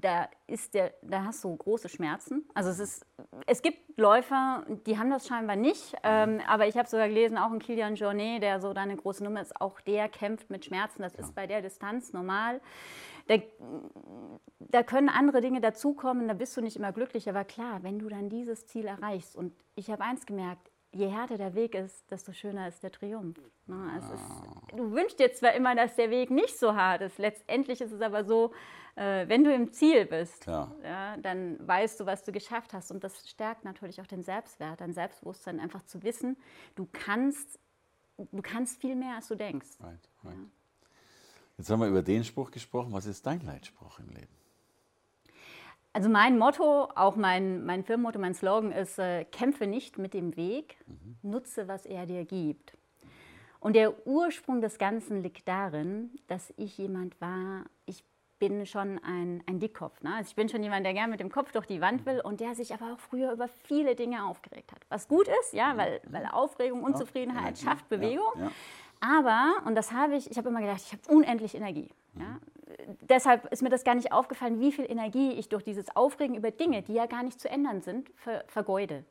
da 0.00 0.28
ist 0.46 0.74
der, 0.74 0.94
da 1.02 1.24
hast 1.24 1.42
du 1.44 1.56
große 1.56 1.88
Schmerzen. 1.88 2.44
Also 2.54 2.70
es 2.70 2.78
ist, 2.78 3.06
es 3.46 3.62
gibt 3.62 3.98
Läufer, 3.98 4.64
die 4.86 4.98
haben 4.98 5.10
das 5.10 5.26
scheinbar 5.26 5.56
nicht. 5.56 5.96
Ähm, 6.02 6.40
aber 6.46 6.68
ich 6.68 6.76
habe 6.76 6.88
sogar 6.88 7.08
gelesen, 7.08 7.38
auch 7.38 7.50
ein 7.50 7.58
Kilian 7.58 7.96
Jornet, 7.96 8.42
der 8.42 8.60
so 8.60 8.72
deine 8.72 8.96
große 8.96 9.24
Nummer 9.24 9.40
ist, 9.40 9.60
auch 9.60 9.80
der 9.80 10.08
kämpft 10.08 10.50
mit 10.50 10.64
Schmerzen. 10.64 11.02
Das 11.02 11.14
ja. 11.14 11.20
ist 11.20 11.34
bei 11.34 11.46
der 11.46 11.62
Distanz 11.62 12.12
normal. 12.12 12.60
Da, 13.26 13.38
da, 14.60 14.82
können 14.82 15.08
andere 15.08 15.40
Dinge 15.40 15.60
dazukommen, 15.60 16.28
da 16.28 16.34
bist 16.34 16.56
du 16.56 16.60
nicht 16.60 16.76
immer 16.76 16.92
glücklich. 16.92 17.28
Aber 17.28 17.44
klar, 17.44 17.82
wenn 17.82 17.98
du 17.98 18.08
dann 18.08 18.28
dieses 18.28 18.66
Ziel 18.66 18.86
erreichst, 18.86 19.34
und 19.34 19.52
ich 19.74 19.90
habe 19.90 20.04
eins 20.04 20.26
gemerkt, 20.26 20.70
je 20.92 21.08
härter 21.08 21.36
der 21.36 21.54
Weg 21.54 21.74
ist, 21.74 22.10
desto 22.10 22.32
schöner 22.32 22.68
ist 22.68 22.82
der 22.82 22.90
Triumph. 22.92 23.38
Ne? 23.66 23.98
Ist, 23.98 24.76
du 24.76 24.92
wünschst 24.92 25.18
dir 25.18 25.32
zwar 25.32 25.52
immer, 25.54 25.74
dass 25.74 25.96
der 25.96 26.10
Weg 26.10 26.30
nicht 26.30 26.58
so 26.58 26.74
hart 26.74 27.02
ist. 27.02 27.18
Letztendlich 27.18 27.80
ist 27.80 27.92
es 27.92 28.00
aber 28.00 28.24
so, 28.24 28.52
äh, 28.94 29.28
wenn 29.28 29.44
du 29.44 29.52
im 29.52 29.72
Ziel 29.72 30.06
bist, 30.06 30.46
ja. 30.46 30.74
Ja, 30.82 31.16
dann 31.18 31.58
weißt 31.66 32.00
du, 32.00 32.06
was 32.06 32.24
du 32.24 32.32
geschafft 32.32 32.72
hast. 32.72 32.90
Und 32.90 33.04
das 33.04 33.28
stärkt 33.28 33.64
natürlich 33.64 34.00
auch 34.00 34.06
den 34.06 34.22
Selbstwert, 34.22 34.80
dein 34.80 34.92
Selbstbewusstsein, 34.92 35.60
einfach 35.60 35.82
zu 35.84 36.02
wissen, 36.02 36.36
du 36.74 36.88
kannst, 36.92 37.58
du 38.16 38.42
kannst 38.42 38.80
viel 38.80 38.96
mehr, 38.96 39.16
als 39.16 39.28
du 39.28 39.34
denkst. 39.34 39.68
Right, 39.80 40.08
right. 40.24 40.34
Ja. 40.34 40.44
Jetzt 41.58 41.70
haben 41.70 41.80
wir 41.80 41.88
über 41.88 42.02
den 42.02 42.24
Spruch 42.24 42.50
gesprochen. 42.50 42.92
Was 42.92 43.06
ist 43.06 43.26
dein 43.26 43.40
Leitspruch 43.40 43.98
im 43.98 44.10
Leben? 44.10 44.34
Also 45.96 46.10
mein 46.10 46.36
Motto, 46.36 46.90
auch 46.94 47.16
mein, 47.16 47.64
mein 47.64 47.82
Firmenmotto, 47.82 48.18
mein 48.18 48.34
Slogan 48.34 48.70
ist, 48.70 48.98
äh, 48.98 49.24
kämpfe 49.24 49.66
nicht 49.66 49.96
mit 49.96 50.12
dem 50.12 50.36
Weg, 50.36 50.76
mhm. 50.86 51.16
nutze, 51.22 51.68
was 51.68 51.86
er 51.86 52.04
dir 52.04 52.26
gibt. 52.26 52.76
Und 53.60 53.76
der 53.76 54.06
Ursprung 54.06 54.60
des 54.60 54.76
Ganzen 54.76 55.22
liegt 55.22 55.48
darin, 55.48 56.10
dass 56.26 56.52
ich 56.58 56.76
jemand 56.76 57.18
war, 57.22 57.64
ich 57.86 58.04
bin 58.38 58.66
schon 58.66 59.00
ein, 59.02 59.42
ein 59.46 59.58
Dickkopf. 59.58 60.02
Ne? 60.02 60.12
Also 60.16 60.28
ich 60.28 60.36
bin 60.36 60.50
schon 60.50 60.62
jemand, 60.62 60.84
der 60.84 60.92
gerne 60.92 61.10
mit 61.10 61.20
dem 61.20 61.32
Kopf 61.32 61.50
durch 61.52 61.64
die 61.64 61.80
Wand 61.80 62.04
will 62.04 62.20
und 62.20 62.40
der 62.40 62.54
sich 62.54 62.74
aber 62.74 62.92
auch 62.92 62.98
früher 62.98 63.32
über 63.32 63.48
viele 63.48 63.94
Dinge 63.94 64.26
aufgeregt 64.26 64.72
hat. 64.72 64.82
Was 64.90 65.08
gut 65.08 65.28
ist, 65.40 65.54
ja, 65.54 65.78
weil, 65.78 66.02
weil 66.10 66.26
Aufregung, 66.26 66.84
Unzufriedenheit 66.84 67.56
schafft 67.56 67.88
Bewegung. 67.88 68.34
Ja, 68.36 68.42
ja. 68.44 68.50
Aber, 69.00 69.66
und 69.66 69.74
das 69.74 69.92
habe 69.92 70.16
ich, 70.16 70.30
ich 70.30 70.36
habe 70.36 70.50
immer 70.50 70.60
gedacht, 70.60 70.82
ich 70.84 70.92
habe 70.92 71.02
unendlich 71.08 71.54
Energie. 71.54 71.88
Ja? 72.18 72.38
Deshalb 73.00 73.52
ist 73.52 73.62
mir 73.62 73.68
das 73.68 73.84
gar 73.84 73.94
nicht 73.94 74.12
aufgefallen, 74.12 74.60
wie 74.60 74.72
viel 74.72 74.90
Energie 74.90 75.32
ich 75.32 75.48
durch 75.48 75.64
dieses 75.64 75.94
Aufregen 75.96 76.36
über 76.36 76.50
Dinge, 76.50 76.82
die 76.82 76.94
ja 76.94 77.06
gar 77.06 77.22
nicht 77.22 77.40
zu 77.40 77.48
ändern 77.48 77.82
sind, 77.82 78.10
ver 78.16 78.44
vergeude. 78.46 79.04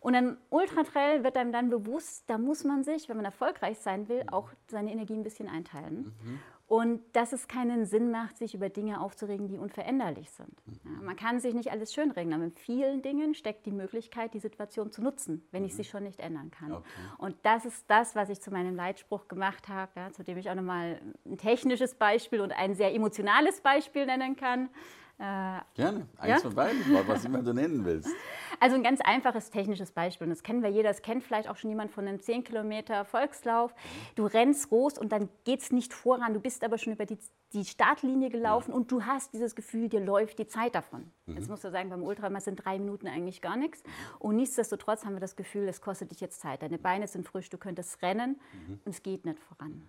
Und 0.00 0.14
im 0.14 0.36
Ultratrail 0.50 1.24
wird 1.24 1.36
einem 1.36 1.52
dann 1.52 1.70
bewusst, 1.70 2.24
da 2.28 2.38
muss 2.38 2.62
man 2.64 2.84
sich, 2.84 3.08
wenn 3.08 3.16
man 3.16 3.24
erfolgreich 3.24 3.78
sein 3.78 4.08
will, 4.08 4.24
auch 4.30 4.50
seine 4.68 4.92
Energie 4.92 5.14
ein 5.14 5.24
bisschen 5.24 5.48
einteilen. 5.48 6.14
Mhm. 6.22 6.40
Und 6.68 7.00
dass 7.14 7.32
es 7.32 7.48
keinen 7.48 7.86
Sinn 7.86 8.10
macht, 8.10 8.36
sich 8.36 8.54
über 8.54 8.68
Dinge 8.68 9.00
aufzuregen, 9.00 9.48
die 9.48 9.56
unveränderlich 9.56 10.30
sind. 10.30 10.52
Ja, 10.84 11.02
man 11.02 11.16
kann 11.16 11.40
sich 11.40 11.54
nicht 11.54 11.72
alles 11.72 11.94
schönreden, 11.94 12.34
aber 12.34 12.44
in 12.44 12.52
vielen 12.52 13.00
Dingen 13.00 13.34
steckt 13.34 13.64
die 13.64 13.72
Möglichkeit, 13.72 14.34
die 14.34 14.38
Situation 14.38 14.92
zu 14.92 15.02
nutzen, 15.02 15.48
wenn 15.50 15.64
ich 15.64 15.74
sie 15.74 15.84
schon 15.84 16.02
nicht 16.02 16.20
ändern 16.20 16.50
kann. 16.50 16.72
Okay. 16.72 16.84
Und 17.16 17.36
das 17.42 17.64
ist 17.64 17.86
das, 17.88 18.14
was 18.14 18.28
ich 18.28 18.42
zu 18.42 18.50
meinem 18.50 18.76
Leitspruch 18.76 19.28
gemacht 19.28 19.68
habe, 19.68 19.92
ja, 19.96 20.12
zu 20.12 20.22
dem 20.22 20.36
ich 20.36 20.50
auch 20.50 20.54
nochmal 20.54 21.00
ein 21.24 21.38
technisches 21.38 21.94
Beispiel 21.94 22.42
und 22.42 22.52
ein 22.52 22.74
sehr 22.74 22.94
emotionales 22.94 23.62
Beispiel 23.62 24.04
nennen 24.04 24.36
kann. 24.36 24.68
Äh, 25.18 25.60
Gerne, 25.74 26.06
eins 26.16 26.28
ja? 26.30 26.38
von 26.38 26.54
beiden, 26.54 26.80
was 27.08 27.24
immer 27.24 27.42
du 27.42 27.52
nennen 27.52 27.84
willst. 27.84 28.08
Also 28.60 28.74
ein 28.74 28.82
ganz 28.82 29.00
einfaches 29.00 29.50
technisches 29.50 29.92
Beispiel, 29.92 30.24
und 30.24 30.30
das 30.30 30.42
kennen 30.42 30.64
wir 30.64 30.70
jeder, 30.70 30.88
das 30.88 31.02
kennt 31.02 31.22
vielleicht 31.22 31.48
auch 31.48 31.56
schon 31.56 31.70
jemand 31.70 31.92
von 31.92 32.08
einem 32.08 32.20
10 32.20 32.42
Kilometer 32.42 33.04
Volkslauf. 33.04 33.72
Du 34.16 34.26
rennst 34.26 34.70
groß 34.70 34.98
und 34.98 35.12
dann 35.12 35.28
geht 35.44 35.60
es 35.60 35.70
nicht 35.70 35.94
voran, 35.94 36.34
du 36.34 36.40
bist 36.40 36.64
aber 36.64 36.76
schon 36.76 36.92
über 36.94 37.06
die, 37.06 37.18
die 37.52 37.64
Startlinie 37.64 38.30
gelaufen 38.30 38.70
ja. 38.70 38.76
und 38.76 38.90
du 38.90 39.04
hast 39.04 39.32
dieses 39.32 39.54
Gefühl, 39.54 39.88
dir 39.88 40.00
läuft 40.00 40.40
die 40.40 40.48
Zeit 40.48 40.74
davon. 40.74 41.12
Mhm. 41.26 41.36
Jetzt 41.36 41.48
musst 41.48 41.62
du 41.62 41.70
sagen, 41.70 41.88
beim 41.88 42.02
Ultramarsch 42.02 42.44
sind 42.44 42.64
drei 42.64 42.80
Minuten 42.80 43.06
eigentlich 43.06 43.40
gar 43.42 43.56
nichts. 43.56 43.84
Und 44.18 44.34
nichtsdestotrotz 44.34 45.04
haben 45.04 45.14
wir 45.14 45.20
das 45.20 45.36
Gefühl, 45.36 45.68
es 45.68 45.80
kostet 45.80 46.10
dich 46.10 46.20
jetzt 46.20 46.40
Zeit. 46.40 46.62
Deine 46.62 46.78
Beine 46.78 47.06
sind 47.06 47.28
frisch, 47.28 47.50
du 47.50 47.58
könntest 47.58 48.02
rennen 48.02 48.40
mhm. 48.66 48.80
und 48.84 48.90
es 48.90 49.04
geht 49.04 49.24
nicht 49.24 49.38
voran. 49.38 49.88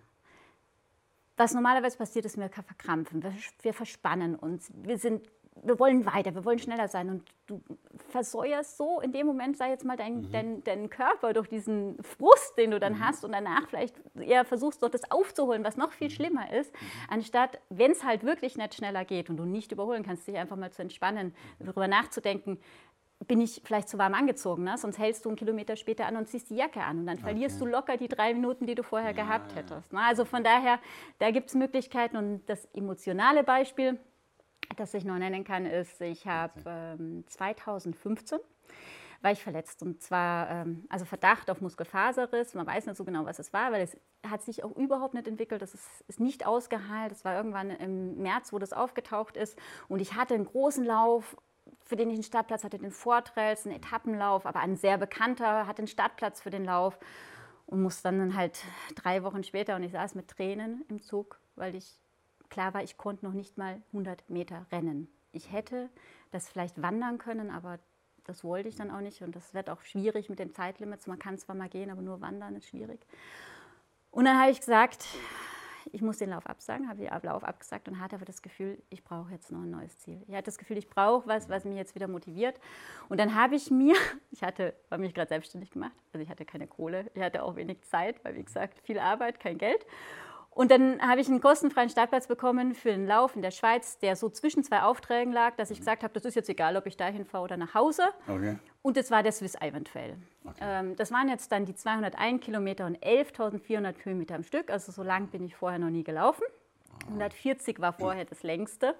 Was 1.40 1.54
normalerweise 1.54 1.96
passiert, 1.96 2.26
ist, 2.26 2.36
wir 2.36 2.50
verkrampfen, 2.50 3.22
wir, 3.22 3.32
wir 3.62 3.72
verspannen 3.72 4.34
uns, 4.34 4.70
wir 4.74 4.98
sind 4.98 5.26
wir 5.62 5.78
wollen 5.78 6.06
weiter, 6.06 6.34
wir 6.34 6.44
wollen 6.44 6.58
schneller 6.58 6.88
sein. 6.88 7.10
Und 7.10 7.22
du 7.46 7.60
versäuerst 8.10 8.76
so 8.76 9.00
in 9.00 9.12
dem 9.12 9.26
Moment, 9.26 9.56
sei 9.56 9.70
jetzt 9.70 9.84
mal 9.84 9.96
dein, 9.96 10.22
mhm. 10.22 10.32
dein, 10.32 10.64
dein 10.64 10.90
Körper 10.90 11.32
durch 11.32 11.48
diesen 11.48 12.02
Frust, 12.02 12.56
den 12.56 12.70
du 12.70 12.80
dann 12.80 12.94
mhm. 12.94 13.06
hast 13.06 13.24
und 13.24 13.32
danach 13.32 13.68
vielleicht 13.68 13.94
eher 14.18 14.44
versuchst, 14.44 14.82
dort 14.82 14.94
das 14.94 15.10
aufzuholen, 15.10 15.64
was 15.64 15.76
noch 15.76 15.92
viel 15.92 16.08
mhm. 16.08 16.12
schlimmer 16.12 16.52
ist, 16.52 16.72
mhm. 16.72 16.78
anstatt, 17.08 17.60
wenn 17.68 17.92
es 17.92 18.04
halt 18.04 18.24
wirklich 18.24 18.56
nicht 18.56 18.74
schneller 18.74 19.04
geht 19.04 19.30
und 19.30 19.36
du 19.36 19.44
nicht 19.44 19.72
überholen 19.72 20.02
kannst, 20.02 20.26
dich 20.26 20.36
einfach 20.36 20.56
mal 20.56 20.72
zu 20.72 20.82
entspannen, 20.82 21.34
mhm. 21.58 21.66
darüber 21.66 21.88
nachzudenken, 21.88 22.58
bin 23.26 23.40
ich 23.40 23.60
vielleicht 23.64 23.88
zu 23.88 23.98
warm 23.98 24.14
angezogen, 24.14 24.64
ne? 24.64 24.78
sonst 24.78 24.98
hältst 24.98 25.24
du 25.24 25.28
einen 25.28 25.36
Kilometer 25.36 25.76
später 25.76 26.06
an 26.06 26.16
und 26.16 26.28
ziehst 26.28 26.50
die 26.50 26.56
Jacke 26.56 26.82
an 26.82 27.00
und 27.00 27.06
dann 27.06 27.18
verlierst 27.18 27.60
okay. 27.60 27.70
du 27.70 27.76
locker 27.76 27.96
die 27.96 28.08
drei 28.08 28.32
Minuten, 28.34 28.66
die 28.66 28.74
du 28.74 28.82
vorher 28.82 29.14
ja, 29.14 29.24
gehabt 29.24 29.54
hättest. 29.54 29.92
Ne? 29.92 30.00
Also 30.00 30.24
von 30.24 30.42
daher, 30.42 30.78
da 31.18 31.30
gibt 31.30 31.48
es 31.48 31.54
Möglichkeiten 31.54 32.16
und 32.16 32.46
das 32.46 32.64
emotionale 32.74 33.44
Beispiel, 33.44 33.98
das 34.76 34.94
ich 34.94 35.04
noch 35.04 35.18
nennen 35.18 35.44
kann, 35.44 35.66
ist, 35.66 36.00
ich 36.00 36.26
habe 36.26 36.62
ähm, 36.66 37.24
2015 37.26 38.38
war 39.22 39.32
ich 39.32 39.42
verletzt 39.42 39.82
und 39.82 40.00
zwar 40.00 40.50
ähm, 40.50 40.84
also 40.88 41.04
Verdacht 41.04 41.50
auf 41.50 41.60
Muskelfaserriss. 41.60 42.54
Man 42.54 42.66
weiß 42.66 42.86
nicht 42.86 42.96
so 42.96 43.04
genau, 43.04 43.26
was 43.26 43.38
es 43.38 43.52
war, 43.52 43.70
weil 43.70 43.82
es 43.82 43.96
hat 44.26 44.40
sich 44.42 44.64
auch 44.64 44.74
überhaupt 44.76 45.12
nicht 45.12 45.28
entwickelt. 45.28 45.60
Das 45.60 45.74
ist, 45.74 45.86
ist 46.08 46.20
nicht 46.20 46.46
ausgeheilt. 46.46 47.12
Das 47.12 47.24
war 47.24 47.36
irgendwann 47.36 47.70
im 47.70 48.16
März, 48.16 48.52
wo 48.52 48.58
das 48.58 48.72
aufgetaucht 48.72 49.36
ist 49.36 49.58
und 49.88 50.00
ich 50.00 50.14
hatte 50.14 50.34
einen 50.34 50.46
großen 50.46 50.84
Lauf 50.84 51.36
für 51.90 51.96
den 51.96 52.08
ich 52.08 52.14
einen 52.14 52.22
Startplatz 52.22 52.62
hatte, 52.62 52.78
den 52.78 52.92
Vortrails, 52.92 53.66
einen 53.66 53.74
Etappenlauf, 53.74 54.46
aber 54.46 54.60
ein 54.60 54.76
sehr 54.76 54.96
bekannter 54.96 55.66
hat 55.66 55.78
den 55.78 55.88
Startplatz 55.88 56.40
für 56.40 56.50
den 56.50 56.64
Lauf 56.64 56.96
und 57.66 57.82
musste 57.82 58.04
dann 58.04 58.36
halt 58.36 58.62
drei 58.94 59.24
Wochen 59.24 59.42
später 59.42 59.74
und 59.74 59.82
ich 59.82 59.90
saß 59.90 60.14
mit 60.14 60.28
Tränen 60.28 60.84
im 60.88 61.02
Zug, 61.02 61.40
weil 61.56 61.74
ich 61.74 61.98
klar 62.48 62.74
war, 62.74 62.84
ich 62.84 62.96
konnte 62.96 63.26
noch 63.26 63.32
nicht 63.32 63.58
mal 63.58 63.82
100 63.88 64.30
Meter 64.30 64.66
rennen. 64.70 65.08
Ich 65.32 65.50
hätte 65.50 65.90
das 66.30 66.48
vielleicht 66.48 66.80
wandern 66.80 67.18
können, 67.18 67.50
aber 67.50 67.80
das 68.22 68.44
wollte 68.44 68.68
ich 68.68 68.76
dann 68.76 68.92
auch 68.92 69.00
nicht 69.00 69.22
und 69.22 69.34
das 69.34 69.52
wird 69.52 69.68
auch 69.68 69.80
schwierig 69.80 70.30
mit 70.30 70.38
den 70.38 70.52
Zeitlimits. 70.52 71.08
Man 71.08 71.18
kann 71.18 71.38
zwar 71.38 71.56
mal 71.56 71.68
gehen, 71.68 71.90
aber 71.90 72.02
nur 72.02 72.20
wandern 72.20 72.54
ist 72.54 72.68
schwierig. 72.68 73.04
Und 74.12 74.26
dann 74.26 74.38
habe 74.40 74.52
ich 74.52 74.60
gesagt, 74.60 75.08
ich 75.92 76.02
muss 76.02 76.18
den 76.18 76.30
Lauf 76.30 76.46
absagen, 76.46 76.88
habe 76.88 76.98
den 77.00 77.10
Lauf 77.22 77.44
abgesagt 77.44 77.88
und 77.88 78.00
hatte 78.00 78.16
aber 78.16 78.24
das 78.24 78.42
Gefühl, 78.42 78.82
ich 78.90 79.04
brauche 79.04 79.30
jetzt 79.32 79.50
noch 79.50 79.60
ein 79.60 79.70
neues 79.70 79.98
Ziel. 79.98 80.22
Ich 80.26 80.34
hatte 80.34 80.44
das 80.44 80.58
Gefühl, 80.58 80.78
ich 80.78 80.88
brauche 80.88 81.26
was, 81.26 81.48
was 81.48 81.64
mich 81.64 81.76
jetzt 81.76 81.94
wieder 81.94 82.08
motiviert. 82.08 82.60
Und 83.08 83.18
dann 83.20 83.34
habe 83.34 83.54
ich 83.54 83.70
mir, 83.70 83.94
ich 84.30 84.42
hatte, 84.42 84.74
war 84.88 84.98
mich 84.98 85.14
gerade 85.14 85.28
selbstständig 85.28 85.70
gemacht, 85.70 85.92
also 86.12 86.22
ich 86.22 86.30
hatte 86.30 86.44
keine 86.44 86.66
Kohle, 86.66 87.10
ich 87.14 87.22
hatte 87.22 87.42
auch 87.42 87.56
wenig 87.56 87.82
Zeit, 87.82 88.24
weil 88.24 88.34
wie 88.34 88.44
gesagt, 88.44 88.80
viel 88.80 88.98
Arbeit, 88.98 89.40
kein 89.40 89.58
Geld. 89.58 89.86
Und 90.50 90.70
dann 90.70 91.00
habe 91.00 91.20
ich 91.20 91.28
einen 91.28 91.40
kostenfreien 91.40 91.88
Startplatz 91.88 92.26
bekommen 92.26 92.74
für 92.74 92.92
einen 92.92 93.06
Lauf 93.06 93.36
in 93.36 93.42
der 93.42 93.52
Schweiz, 93.52 93.98
der 93.98 94.16
so 94.16 94.28
zwischen 94.28 94.64
zwei 94.64 94.82
Aufträgen 94.82 95.32
lag, 95.32 95.54
dass 95.56 95.70
ich 95.70 95.78
gesagt 95.78 96.02
habe, 96.02 96.12
das 96.12 96.24
ist 96.24 96.34
jetzt 96.34 96.48
egal, 96.48 96.76
ob 96.76 96.86
ich 96.86 96.96
dahin 96.96 97.24
fahre 97.24 97.44
oder 97.44 97.56
nach 97.56 97.74
Hause. 97.74 98.02
Okay. 98.26 98.58
Und 98.82 98.96
das 98.96 99.10
war 99.10 99.22
der 99.22 99.32
Swiss 99.32 99.52
Trail. 99.52 100.16
Okay. 100.44 100.56
Ähm, 100.60 100.96
das 100.96 101.12
waren 101.12 101.28
jetzt 101.28 101.52
dann 101.52 101.66
die 101.66 101.74
201 101.74 102.42
Kilometer 102.42 102.86
und 102.86 102.98
11.400 102.98 103.94
Höhenmeter 104.04 104.34
am 104.34 104.42
Stück. 104.42 104.70
Also 104.70 104.90
so 104.90 105.02
lang 105.02 105.28
bin 105.28 105.44
ich 105.44 105.54
vorher 105.54 105.78
noch 105.78 105.90
nie 105.90 106.04
gelaufen. 106.04 106.44
140 107.08 107.80
war 107.80 107.92
vorher 107.92 108.24
das 108.24 108.42
längste. 108.42 108.94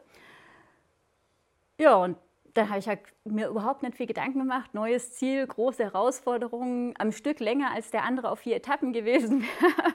Ja, 1.79 1.97
und 1.97 2.19
dann 2.55 2.69
habe 2.69 2.79
ich 2.79 2.89
halt 2.89 3.01
mir 3.25 3.49
überhaupt 3.49 3.83
nicht 3.83 3.97
viel 3.97 4.07
Gedanken 4.07 4.41
gemacht. 4.41 4.75
Neues 4.75 5.13
Ziel, 5.13 5.47
große 5.47 5.83
Herausforderungen, 5.85 6.95
am 6.99 7.13
Stück 7.13 7.41
länger 7.41 7.73
als 7.73 7.91
der 7.91 8.05
andere 8.05 8.31
auf 8.31 8.41
vier 8.41 8.57
Etappen 8.57 8.93
gewesen 8.93 9.43
wäre 9.61 9.95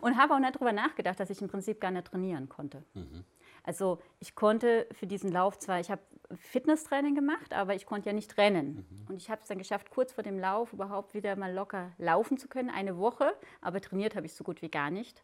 und 0.00 0.16
habe 0.16 0.34
auch 0.34 0.38
nicht 0.38 0.54
darüber 0.54 0.72
nachgedacht, 0.72 1.20
dass 1.20 1.30
ich 1.30 1.40
im 1.40 1.48
Prinzip 1.48 1.80
gar 1.80 1.90
nicht 1.90 2.06
trainieren 2.06 2.48
konnte. 2.48 2.82
Mhm. 2.94 3.24
Also 3.66 3.98
ich 4.20 4.34
konnte 4.34 4.86
für 4.92 5.06
diesen 5.06 5.30
Lauf 5.30 5.58
zwar, 5.58 5.80
ich 5.80 5.90
habe 5.90 6.00
Fitnesstraining 6.34 7.14
gemacht, 7.14 7.52
aber 7.52 7.74
ich 7.74 7.84
konnte 7.84 8.08
ja 8.08 8.12
nicht 8.12 8.38
rennen. 8.38 8.86
Mhm. 8.88 9.06
Und 9.10 9.16
ich 9.16 9.28
habe 9.28 9.42
es 9.42 9.48
dann 9.48 9.58
geschafft, 9.58 9.90
kurz 9.90 10.12
vor 10.12 10.24
dem 10.24 10.38
Lauf 10.38 10.72
überhaupt 10.72 11.14
wieder 11.14 11.36
mal 11.36 11.52
locker 11.52 11.92
laufen 11.98 12.38
zu 12.38 12.48
können, 12.48 12.70
eine 12.70 12.96
Woche, 12.96 13.34
aber 13.60 13.80
trainiert 13.80 14.16
habe 14.16 14.26
ich 14.26 14.34
so 14.34 14.44
gut 14.44 14.62
wie 14.62 14.70
gar 14.70 14.90
nicht. 14.90 15.22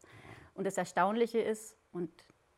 Und 0.54 0.64
das 0.64 0.76
Erstaunliche 0.76 1.38
ist, 1.38 1.76
und 1.92 2.10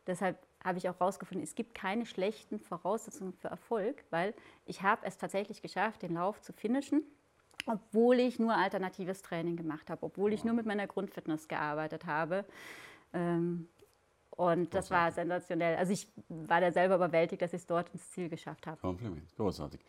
deshalb 0.06 0.38
habe 0.64 0.78
ich 0.78 0.88
auch 0.88 0.98
herausgefunden, 0.98 1.44
es 1.44 1.54
gibt 1.54 1.74
keine 1.74 2.06
schlechten 2.06 2.58
Voraussetzungen 2.58 3.34
für 3.34 3.48
Erfolg, 3.48 4.04
weil 4.10 4.34
ich 4.64 4.82
habe 4.82 5.06
es 5.06 5.18
tatsächlich 5.18 5.62
geschafft, 5.62 6.02
den 6.02 6.14
Lauf 6.14 6.40
zu 6.40 6.52
finishen 6.52 7.04
obwohl 7.66 8.20
ich 8.20 8.38
nur 8.38 8.54
alternatives 8.54 9.22
Training 9.22 9.56
gemacht 9.56 9.90
habe, 9.90 10.04
obwohl 10.04 10.32
ich 10.32 10.44
nur 10.44 10.54
mit 10.54 10.66
meiner 10.66 10.86
Grundfitness 10.86 11.48
gearbeitet 11.48 12.06
habe. 12.06 12.44
Ähm, 13.12 13.68
und 14.36 14.74
das 14.74 14.90
war 14.90 15.12
sensationell. 15.12 15.76
Also 15.76 15.92
ich 15.92 16.08
war 16.28 16.60
da 16.60 16.72
selber 16.72 16.96
überwältigt, 16.96 17.42
dass 17.42 17.52
ich 17.52 17.60
es 17.60 17.66
dort 17.66 17.88
ins 17.90 18.10
Ziel 18.10 18.28
geschafft 18.28 18.66
habe. 18.66 18.80
Kompliment, 18.80 19.34
großartig. 19.36 19.80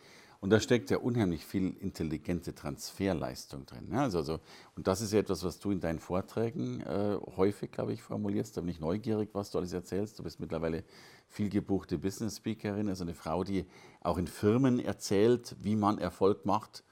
Und 0.41 0.51
da 0.51 0.59
steckt 0.59 0.91
ja 0.91 0.97
unheimlich 0.97 1.45
viel 1.45 1.75
intelligente 1.79 2.53
Transferleistung 2.53 3.65
drin. 3.65 3.87
Ja, 3.91 4.03
also, 4.03 4.19
also, 4.19 4.39
und 4.75 4.85
das 4.85 5.01
ist 5.01 5.13
ja 5.13 5.19
etwas, 5.19 5.43
was 5.43 5.59
du 5.59 5.71
in 5.71 5.79
deinen 5.79 5.99
Vorträgen 5.99 6.81
äh, 6.81 7.17
häufig, 7.37 7.71
glaube 7.71 7.93
ich, 7.93 8.03
formulierst. 8.03 8.55
Da 8.55 8.61
bin 8.61 8.69
ich 8.69 8.79
neugierig, 8.79 9.29
was 9.33 9.49
du 9.49 9.57
alles 9.57 9.73
erzählst. 9.73 10.19
Du 10.19 10.23
bist 10.23 10.39
mittlerweile 10.39 10.83
viel 11.27 11.49
gebuchte 11.49 11.97
Business 11.97 12.37
Speakerin, 12.37 12.89
also 12.89 13.03
eine 13.03 13.15
Frau, 13.15 13.43
die 13.43 13.65
auch 14.01 14.17
in 14.17 14.27
Firmen 14.27 14.79
erzählt, 14.79 15.55
wie 15.61 15.75
man 15.75 15.97
Erfolg 15.97 16.45
macht 16.45 16.83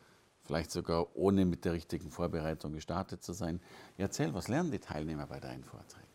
vielleicht 0.46 0.72
sogar 0.72 1.16
ohne 1.16 1.46
mit 1.46 1.64
der 1.66 1.74
richtigen 1.74 2.12
Vorbereitung 2.12 2.74
gestartet 2.74 3.24
zu 3.24 3.34
sein. 3.34 3.62
Erzähl, 3.98 4.34
was 4.34 4.50
lernen 4.50 4.72
die 4.72 4.80
Teilnehmer 4.80 5.26
bei 5.26 5.40
deinen 5.40 5.64
Vorträgen? 5.64 6.13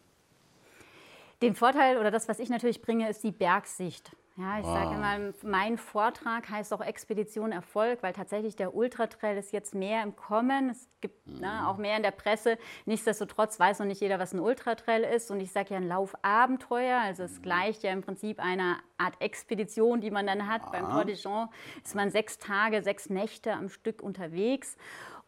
Den 1.42 1.54
Vorteil 1.54 1.98
oder 1.98 2.10
das, 2.10 2.28
was 2.28 2.38
ich 2.38 2.48
natürlich 2.48 2.82
bringe, 2.82 3.08
ist 3.08 3.22
die 3.22 3.32
Bergsicht. 3.32 4.12
Ja, 4.38 4.60
ich 4.60 4.64
wow. 4.64 4.72
sage 4.72 4.94
immer, 4.94 5.32
mein 5.42 5.78
Vortrag 5.78 6.48
heißt 6.48 6.72
auch 6.72 6.80
Expedition 6.80 7.50
Erfolg, 7.50 8.04
weil 8.04 8.12
tatsächlich 8.12 8.54
der 8.54 8.72
Ultratrail 8.72 9.36
ist 9.36 9.52
jetzt 9.52 9.74
mehr 9.74 10.00
im 10.04 10.14
Kommen. 10.14 10.70
Es 10.70 10.88
gibt 11.00 11.26
mhm. 11.26 11.40
ne, 11.40 11.68
auch 11.68 11.76
mehr 11.76 11.96
in 11.96 12.04
der 12.04 12.12
Presse. 12.12 12.56
Nichtsdestotrotz 12.86 13.58
weiß 13.58 13.80
noch 13.80 13.86
nicht 13.86 14.00
jeder, 14.00 14.20
was 14.20 14.32
ein 14.32 14.38
Ultratrail 14.38 15.02
ist. 15.02 15.32
Und 15.32 15.40
ich 15.40 15.50
sage 15.50 15.74
ja 15.74 15.78
ein 15.78 15.88
Laufabenteuer. 15.88 17.00
Also 17.00 17.24
es 17.24 17.38
mhm. 17.38 17.42
gleicht 17.42 17.82
ja 17.82 17.90
im 17.90 18.02
Prinzip 18.02 18.38
einer 18.38 18.78
Art 18.96 19.20
Expedition, 19.20 20.00
die 20.00 20.12
man 20.12 20.28
dann 20.28 20.46
hat. 20.46 20.62
Ah. 20.66 20.70
Beim 20.70 20.88
Tour 20.88 21.04
de 21.04 21.16
Jean 21.16 21.48
ist 21.84 21.96
man 21.96 22.10
sechs 22.12 22.38
Tage, 22.38 22.84
sechs 22.84 23.10
Nächte 23.10 23.52
am 23.54 23.68
Stück 23.68 24.02
unterwegs. 24.02 24.76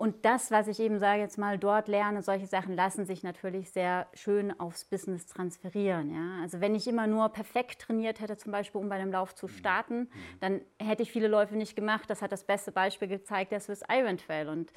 Und 0.01 0.25
das, 0.25 0.51
was 0.51 0.67
ich 0.67 0.81
eben 0.81 0.99
sage, 0.99 1.21
jetzt 1.21 1.37
mal 1.37 1.59
dort 1.59 1.87
lerne, 1.87 2.23
solche 2.23 2.47
Sachen 2.47 2.75
lassen 2.75 3.05
sich 3.05 3.23
natürlich 3.23 3.71
sehr 3.71 4.07
schön 4.15 4.59
aufs 4.59 4.87
Business 4.87 5.27
transferieren. 5.27 6.11
Ja? 6.11 6.41
Also 6.41 6.63
wenn 6.63 6.75
ich 6.75 6.89
immer 6.89 7.07
nur 7.07 7.29
perfekt 7.29 7.83
trainiert 7.83 8.19
hätte, 8.19 8.39
zum 8.39 8.51
Beispiel 8.51 8.81
um 8.81 8.89
bei 8.89 8.95
einem 8.95 9.13
Lauf 9.13 9.35
zu 9.35 9.45
mhm. 9.45 9.51
starten, 9.51 9.99
mhm. 9.99 10.09
dann 10.41 10.61
hätte 10.79 11.03
ich 11.03 11.13
viele 11.13 11.29
Läufe 11.29 11.55
nicht 11.55 11.77
gemacht. 11.77 12.09
Das 12.09 12.23
hat 12.23 12.33
das 12.33 12.45
beste 12.45 12.73
Beispiel 12.73 13.09
gezeigt, 13.09 13.53
der 13.53 13.61
Swiss 13.61 13.83
Iron 13.91 14.17
Trail. 14.17 14.49
Und 14.49 14.73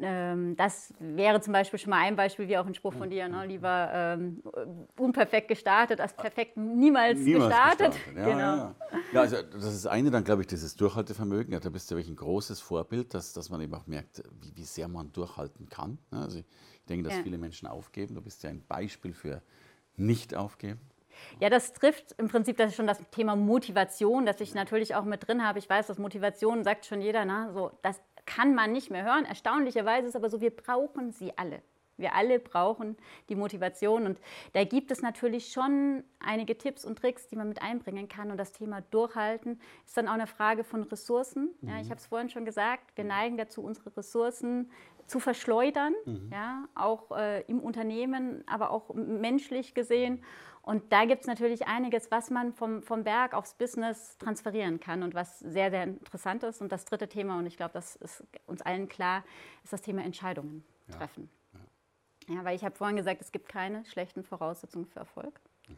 ähm, 0.00 0.54
das 0.56 0.92
wäre 0.98 1.40
zum 1.40 1.54
Beispiel 1.54 1.78
schon 1.78 1.88
mal 1.88 2.00
ein 2.00 2.14
Beispiel, 2.14 2.46
wie 2.46 2.58
auch 2.58 2.66
ein 2.66 2.74
Spruch 2.74 2.92
von 2.92 3.08
dir, 3.08 3.26
ne? 3.26 3.46
lieber 3.46 3.90
ähm, 3.94 4.42
unperfekt 4.98 5.48
gestartet 5.48 5.98
als 5.98 6.12
perfekt 6.12 6.58
niemals, 6.58 7.18
niemals 7.18 7.48
gestartet. 7.48 7.94
gestartet. 7.94 8.16
Ja, 8.18 8.24
genau. 8.24 8.38
ja. 8.38 8.74
ja, 9.12 9.20
also 9.20 9.36
das 9.40 9.74
ist 9.74 9.86
eine, 9.86 10.10
dann 10.10 10.24
glaube 10.24 10.42
ich, 10.42 10.46
dieses 10.46 10.76
Durchhaltevermögen. 10.76 11.54
Ja, 11.54 11.60
da 11.60 11.70
bist 11.70 11.90
du 11.90 11.94
wirklich 11.94 12.12
ein 12.12 12.16
großes 12.16 12.60
Vorbild, 12.60 13.14
dass, 13.14 13.32
dass 13.32 13.48
man 13.48 13.62
eben 13.62 13.72
auch 13.72 13.86
merkt, 13.86 14.22
wie, 14.40 14.57
wie 14.58 14.64
sehr 14.64 14.88
man 14.88 15.12
durchhalten 15.12 15.68
kann. 15.68 15.98
Ne? 16.10 16.20
Also 16.20 16.38
ich 16.38 16.44
denke, 16.88 17.08
dass 17.08 17.16
ja. 17.16 17.22
viele 17.22 17.38
Menschen 17.38 17.68
aufgeben. 17.68 18.14
Du 18.14 18.20
bist 18.20 18.42
ja 18.42 18.50
ein 18.50 18.62
Beispiel 18.66 19.14
für 19.14 19.40
nicht 19.96 20.34
aufgeben. 20.34 20.80
Ja, 21.40 21.50
das 21.50 21.72
trifft 21.72 22.12
im 22.18 22.28
Prinzip 22.28 22.56
das 22.56 22.74
schon 22.74 22.86
das 22.86 23.00
Thema 23.10 23.34
Motivation, 23.34 24.26
das 24.26 24.40
ich 24.40 24.54
natürlich 24.54 24.94
auch 24.94 25.04
mit 25.04 25.26
drin 25.26 25.44
habe. 25.44 25.58
Ich 25.58 25.68
weiß, 25.68 25.86
dass 25.86 25.98
Motivation 25.98 26.62
sagt 26.64 26.86
schon 26.86 27.00
jeder, 27.00 27.24
ne? 27.24 27.50
so, 27.52 27.72
das 27.82 28.00
kann 28.26 28.54
man 28.54 28.72
nicht 28.72 28.90
mehr 28.90 29.04
hören. 29.04 29.24
Erstaunlicherweise 29.24 30.06
ist 30.06 30.10
es 30.10 30.16
aber 30.16 30.30
so, 30.30 30.40
wir 30.40 30.54
brauchen 30.54 31.12
sie 31.12 31.36
alle. 31.36 31.62
Wir 31.98 32.14
alle 32.14 32.38
brauchen 32.38 32.96
die 33.28 33.34
Motivation 33.34 34.06
und 34.06 34.18
da 34.52 34.64
gibt 34.64 34.90
es 34.90 35.02
natürlich 35.02 35.52
schon 35.52 36.04
einige 36.20 36.56
Tipps 36.56 36.84
und 36.84 36.98
Tricks, 36.98 37.28
die 37.28 37.36
man 37.36 37.48
mit 37.48 37.60
einbringen 37.60 38.08
kann. 38.08 38.30
Und 38.30 38.38
das 38.38 38.52
Thema 38.52 38.80
Durchhalten 38.80 39.60
ist 39.84 39.96
dann 39.96 40.08
auch 40.08 40.14
eine 40.14 40.26
Frage 40.26 40.64
von 40.64 40.84
Ressourcen. 40.84 41.50
Mhm. 41.60 41.68
Ja, 41.68 41.80
ich 41.80 41.90
habe 41.90 42.00
es 42.00 42.06
vorhin 42.06 42.30
schon 42.30 42.44
gesagt, 42.44 42.96
wir 42.96 43.04
neigen 43.04 43.36
dazu, 43.36 43.62
unsere 43.62 43.94
Ressourcen 43.96 44.70
zu 45.06 45.20
verschleudern, 45.20 45.94
mhm. 46.04 46.30
ja, 46.30 46.68
auch 46.74 47.10
äh, 47.16 47.40
im 47.42 47.60
Unternehmen, 47.60 48.44
aber 48.46 48.70
auch 48.70 48.94
menschlich 48.94 49.74
gesehen. 49.74 50.22
Und 50.62 50.92
da 50.92 51.06
gibt 51.06 51.22
es 51.22 51.26
natürlich 51.26 51.66
einiges, 51.66 52.10
was 52.10 52.28
man 52.28 52.52
vom, 52.52 52.82
vom 52.82 53.02
Berg 53.02 53.32
aufs 53.32 53.54
Business 53.54 54.18
transferieren 54.18 54.80
kann 54.80 55.02
und 55.02 55.14
was 55.14 55.38
sehr, 55.38 55.70
sehr 55.70 55.84
interessant 55.84 56.42
ist. 56.42 56.60
Und 56.60 56.70
das 56.70 56.84
dritte 56.84 57.08
Thema, 57.08 57.38
und 57.38 57.46
ich 57.46 57.56
glaube, 57.56 57.72
das 57.72 57.96
ist 57.96 58.22
uns 58.46 58.60
allen 58.60 58.86
klar, 58.86 59.24
ist 59.64 59.72
das 59.72 59.80
Thema 59.80 60.04
Entscheidungen 60.04 60.62
treffen. 60.90 61.30
Ja, 62.28 62.44
weil 62.44 62.56
ich 62.56 62.64
habe 62.64 62.76
vorhin 62.76 62.96
gesagt, 62.96 63.20
es 63.20 63.32
gibt 63.32 63.48
keine 63.48 63.84
schlechten 63.86 64.22
Voraussetzungen 64.22 64.86
für 64.86 65.00
Erfolg. 65.00 65.40
Mhm. 65.66 65.76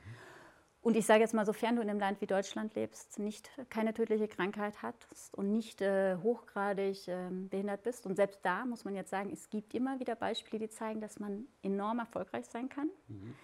Und 0.83 0.97
ich 0.97 1.05
sage 1.05 1.21
jetzt 1.21 1.35
mal, 1.35 1.45
sofern 1.45 1.77
du 1.77 1.83
in 1.83 1.91
einem 1.91 2.01
Land 2.01 2.23
wie 2.23 2.27
Deutschland 2.27 2.75
lebst, 2.75 3.19
nicht 3.19 3.51
keine 3.69 3.93
tödliche 3.93 4.29
Krankheit 4.29 4.83
hast 4.83 5.35
und 5.35 5.53
nicht 5.53 5.83
äh, 5.83 6.17
hochgradig 6.17 7.07
äh, 7.07 7.29
behindert 7.31 7.83
bist, 7.83 8.07
und 8.07 8.17
selbst 8.17 8.41
da 8.43 8.65
muss 8.65 8.85
man 8.85 8.95
jetzt 8.95 9.11
sagen, 9.11 9.31
es 9.31 9.51
gibt 9.51 9.75
immer 9.75 10.01
wieder 10.01 10.17
Beispiele, 10.17 10.59
die 10.59 10.71
zeigen, 10.71 11.03
dass 11.03 11.21
man 11.21 11.47
enorm 11.63 11.99
erfolgreich 11.99 12.47
sein 12.47 12.71
kann. 12.71 12.89
Mhm. 13.09 13.35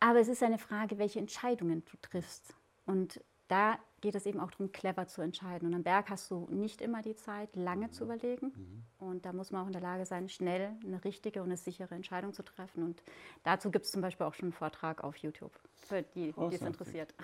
Aber 0.00 0.20
es 0.20 0.28
ist 0.28 0.42
eine 0.42 0.58
Frage, 0.58 0.98
welche 0.98 1.18
Entscheidungen 1.18 1.84
du 1.84 1.96
triffst. 2.00 2.54
Und 2.86 3.20
da 3.48 3.78
geht 4.00 4.14
es 4.14 4.26
eben 4.26 4.38
auch 4.38 4.50
darum, 4.50 4.70
clever 4.70 5.06
zu 5.08 5.22
entscheiden. 5.22 5.68
Und 5.68 5.74
am 5.74 5.82
Berg 5.82 6.10
hast 6.10 6.30
du 6.30 6.46
nicht 6.50 6.80
immer 6.80 7.02
die 7.02 7.16
Zeit, 7.16 7.56
lange 7.56 7.90
zu 7.90 8.04
überlegen. 8.04 8.52
Mhm. 8.54 8.82
Und 8.98 9.26
da 9.26 9.32
muss 9.32 9.50
man 9.50 9.62
auch 9.62 9.66
in 9.66 9.72
der 9.72 9.82
Lage 9.82 10.06
sein, 10.06 10.28
schnell 10.28 10.76
eine 10.84 11.02
richtige 11.04 11.40
und 11.40 11.48
eine 11.48 11.56
sichere 11.56 11.94
Entscheidung 11.94 12.32
zu 12.32 12.44
treffen. 12.44 12.84
Und 12.84 13.02
dazu 13.42 13.70
gibt 13.70 13.86
es 13.86 13.90
zum 13.90 14.00
Beispiel 14.00 14.26
auch 14.26 14.34
schon 14.34 14.46
einen 14.46 14.52
Vortrag 14.52 15.02
auf 15.02 15.16
YouTube, 15.16 15.58
für 15.74 16.02
die, 16.02 16.32
die 16.32 16.54
es 16.54 16.60
interessiert. 16.60 17.14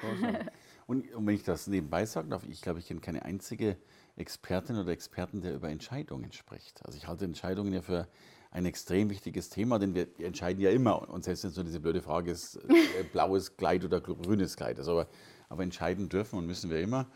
Und, 0.87 1.15
und, 1.15 1.27
wenn 1.27 1.35
ich 1.35 1.45
das 1.45 1.67
nebenbei 1.67 2.07
sagen 2.07 2.31
darf, 2.31 2.45
ich 2.45 2.61
glaube, 2.61 2.81
ich 2.81 2.87
kenne 2.87 3.01
keine 3.01 3.25
einzige 3.25 3.77
Expertin 4.17 4.77
oder 4.77 4.91
Experten, 4.91 5.41
der 5.41 5.55
über 5.55 5.69
Entscheidungen 5.69 6.33
spricht. 6.33 6.85
Also 6.85 6.99
ich 6.99 7.07
halte 7.07 7.25
Entscheidungen 7.25 7.73
ja 7.73 7.83
für 7.83 8.09
ein 8.51 8.67
extrem 8.67 9.11
wichtiges 9.11 9.49
Thema, 9.49 9.79
denn 9.79 9.95
wir 9.95 10.09
entscheiden 10.19 10.61
ja 10.61 10.71
immer. 10.71 11.09
Und 11.09 11.25
selbst 11.25 11.43
wenn 11.43 11.51
es 11.51 11.57
nur 11.57 11.65
diese 11.65 11.81
blöde 11.81 12.03
Frage 12.03 12.31
ist, 12.31 12.57
äh, 12.57 13.03
blaues 13.13 13.57
Kleid 13.57 13.85
oder 13.85 14.01
grünes 14.01 14.57
Kleid. 14.57 14.79
Also 14.79 14.93
aber, 14.93 15.09
aber, 15.55 15.63
entscheiden 15.63 16.09
dürfen 16.09 16.39
und 16.39 16.47
müssen 16.47 16.71
wir 16.71 16.81
immer. 16.81 17.07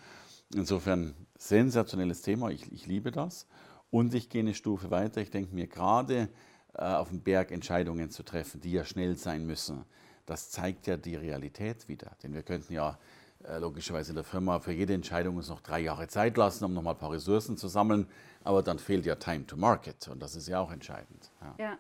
Insofern 0.55 1.15
sensationelles 1.37 2.23
Thema. 2.23 2.51
Ich, 2.51 2.71
ich 2.73 2.87
liebe 2.87 3.11
das. 3.11 3.47
Und 3.91 4.15
ich 4.15 4.29
gehe 4.29 4.41
eine 4.41 4.55
Stufe 4.55 4.91
weiter. 4.91 5.21
Ich 5.21 5.31
denke 5.31 5.55
mir 5.55 5.67
gerade 5.67 6.29
äh, 6.75 6.83
auf 6.83 7.09
dem 7.09 7.21
Berg 7.21 7.51
Entscheidungen 7.51 8.11
zu 8.11 8.23
treffen, 8.23 8.61
die 8.61 8.73
ja 8.73 8.85
schnell 8.85 9.17
sein 9.17 9.47
müssen. 9.47 9.85
Das 10.27 10.51
zeigt 10.51 10.87
ja 10.87 10.97
die 10.97 11.17
Realität 11.17 11.89
wieder. 11.89 12.13
Denn 12.23 12.35
wir 12.35 12.43
könnten 12.43 12.73
ja 12.73 12.99
äh, 13.45 13.59
logischerweise 13.59 14.11
in 14.11 14.17
der 14.17 14.25
Firma 14.25 14.59
für 14.59 14.73
jede 14.73 14.95
Entscheidung 14.95 15.37
uns 15.37 15.49
noch 15.49 15.61
drei 15.61 15.81
Jahre 15.81 16.09
Zeit 16.09 16.37
lassen, 16.37 16.65
um 16.65 16.75
nochmal 16.75 16.95
ein 16.95 16.99
paar 16.99 17.13
Ressourcen 17.13 17.57
zu 17.57 17.69
sammeln. 17.69 18.07
Aber 18.45 18.63
dann 18.63 18.79
fehlt 18.79 19.07
ja 19.07 19.15
Time 19.15 19.47
to 19.47 19.57
Market 19.57 20.09
und 20.09 20.21
das 20.21 20.35
ist 20.35 20.49
ja 20.49 20.61
auch 20.61 20.73
entscheidend. 20.73 21.31
Ja. 21.41 21.55
ja. 21.59 21.79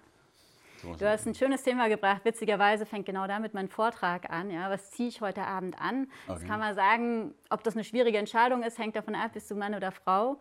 Du 0.82 1.08
hast 1.08 1.26
ein 1.26 1.34
schönes 1.34 1.62
Thema 1.62 1.88
gebracht. 1.88 2.24
Witzigerweise 2.24 2.86
fängt 2.86 3.06
genau 3.06 3.26
damit 3.26 3.54
mein 3.54 3.68
Vortrag 3.68 4.30
an. 4.30 4.50
Ja, 4.50 4.70
was 4.70 4.90
ziehe 4.90 5.08
ich 5.08 5.20
heute 5.20 5.42
Abend 5.42 5.80
an? 5.80 6.08
Okay. 6.26 6.38
Das 6.40 6.44
kann 6.44 6.60
man 6.60 6.74
sagen, 6.74 7.34
ob 7.50 7.62
das 7.62 7.74
eine 7.74 7.84
schwierige 7.84 8.18
Entscheidung 8.18 8.62
ist, 8.62 8.78
hängt 8.78 8.96
davon 8.96 9.14
ab, 9.14 9.32
bist 9.32 9.50
du 9.50 9.54
Mann 9.54 9.74
oder 9.74 9.92
Frau. 9.92 10.38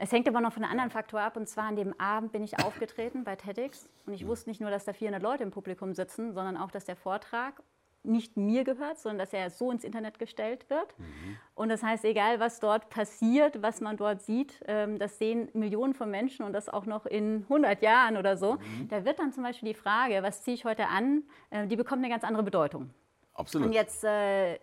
Es 0.00 0.12
hängt 0.12 0.28
aber 0.28 0.40
noch 0.40 0.52
von 0.52 0.62
einem 0.62 0.72
anderen 0.72 0.90
Faktor 0.90 1.20
ab. 1.20 1.36
Und 1.36 1.48
zwar 1.48 1.64
an 1.64 1.76
dem 1.76 1.98
Abend 1.98 2.32
bin 2.32 2.44
ich 2.44 2.62
aufgetreten 2.62 3.24
bei 3.24 3.34
TEDx. 3.34 3.88
Und 4.06 4.14
ich 4.14 4.26
wusste 4.26 4.48
nicht 4.48 4.60
nur, 4.60 4.70
dass 4.70 4.84
da 4.84 4.92
400 4.92 5.22
Leute 5.22 5.42
im 5.42 5.50
Publikum 5.50 5.92
sitzen, 5.92 6.32
sondern 6.32 6.56
auch, 6.56 6.70
dass 6.70 6.84
der 6.84 6.96
Vortrag 6.96 7.62
nicht 8.08 8.36
mir 8.36 8.64
gehört, 8.64 8.98
sondern 8.98 9.18
dass 9.18 9.32
er 9.32 9.50
so 9.50 9.70
ins 9.70 9.84
Internet 9.84 10.18
gestellt 10.18 10.68
wird. 10.70 10.98
Mhm. 10.98 11.38
Und 11.54 11.68
das 11.68 11.82
heißt, 11.82 12.04
egal 12.04 12.40
was 12.40 12.60
dort 12.60 12.90
passiert, 12.90 13.62
was 13.62 13.80
man 13.80 13.96
dort 13.96 14.22
sieht, 14.22 14.62
ähm, 14.66 14.98
das 14.98 15.18
sehen 15.18 15.48
Millionen 15.52 15.94
von 15.94 16.10
Menschen 16.10 16.44
und 16.44 16.52
das 16.52 16.68
auch 16.68 16.86
noch 16.86 17.06
in 17.06 17.42
100 17.44 17.82
Jahren 17.82 18.16
oder 18.16 18.36
so. 18.36 18.54
Mhm. 18.54 18.88
Da 18.88 19.04
wird 19.04 19.18
dann 19.18 19.32
zum 19.32 19.42
Beispiel 19.42 19.72
die 19.72 19.78
Frage, 19.78 20.22
was 20.22 20.42
ziehe 20.42 20.54
ich 20.54 20.64
heute 20.64 20.88
an, 20.88 21.22
äh, 21.50 21.66
die 21.66 21.76
bekommt 21.76 22.02
eine 22.04 22.12
ganz 22.12 22.24
andere 22.24 22.42
Bedeutung. 22.42 22.90
Absolut. 23.34 23.68
Und 23.68 23.72
jetzt 23.72 24.02
äh, 24.02 24.58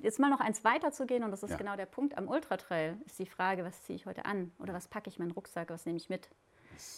jetzt 0.00 0.18
mal 0.18 0.30
noch 0.30 0.40
eins 0.40 0.64
weiter 0.64 0.92
zu 0.92 1.06
gehen, 1.06 1.24
und 1.24 1.30
das 1.30 1.42
ist 1.42 1.50
ja. 1.50 1.56
genau 1.56 1.76
der 1.76 1.86
Punkt 1.86 2.16
am 2.16 2.28
Ultratrail, 2.28 2.96
ist 3.04 3.18
die 3.18 3.26
Frage, 3.26 3.64
was 3.64 3.82
ziehe 3.82 3.96
ich 3.96 4.06
heute 4.06 4.24
an 4.24 4.52
oder 4.58 4.72
was 4.72 4.88
packe 4.88 5.08
ich 5.08 5.18
in 5.18 5.24
meinen 5.24 5.32
Rucksack, 5.32 5.70
was 5.70 5.84
nehme 5.84 5.98
ich 5.98 6.08
mit? 6.08 6.28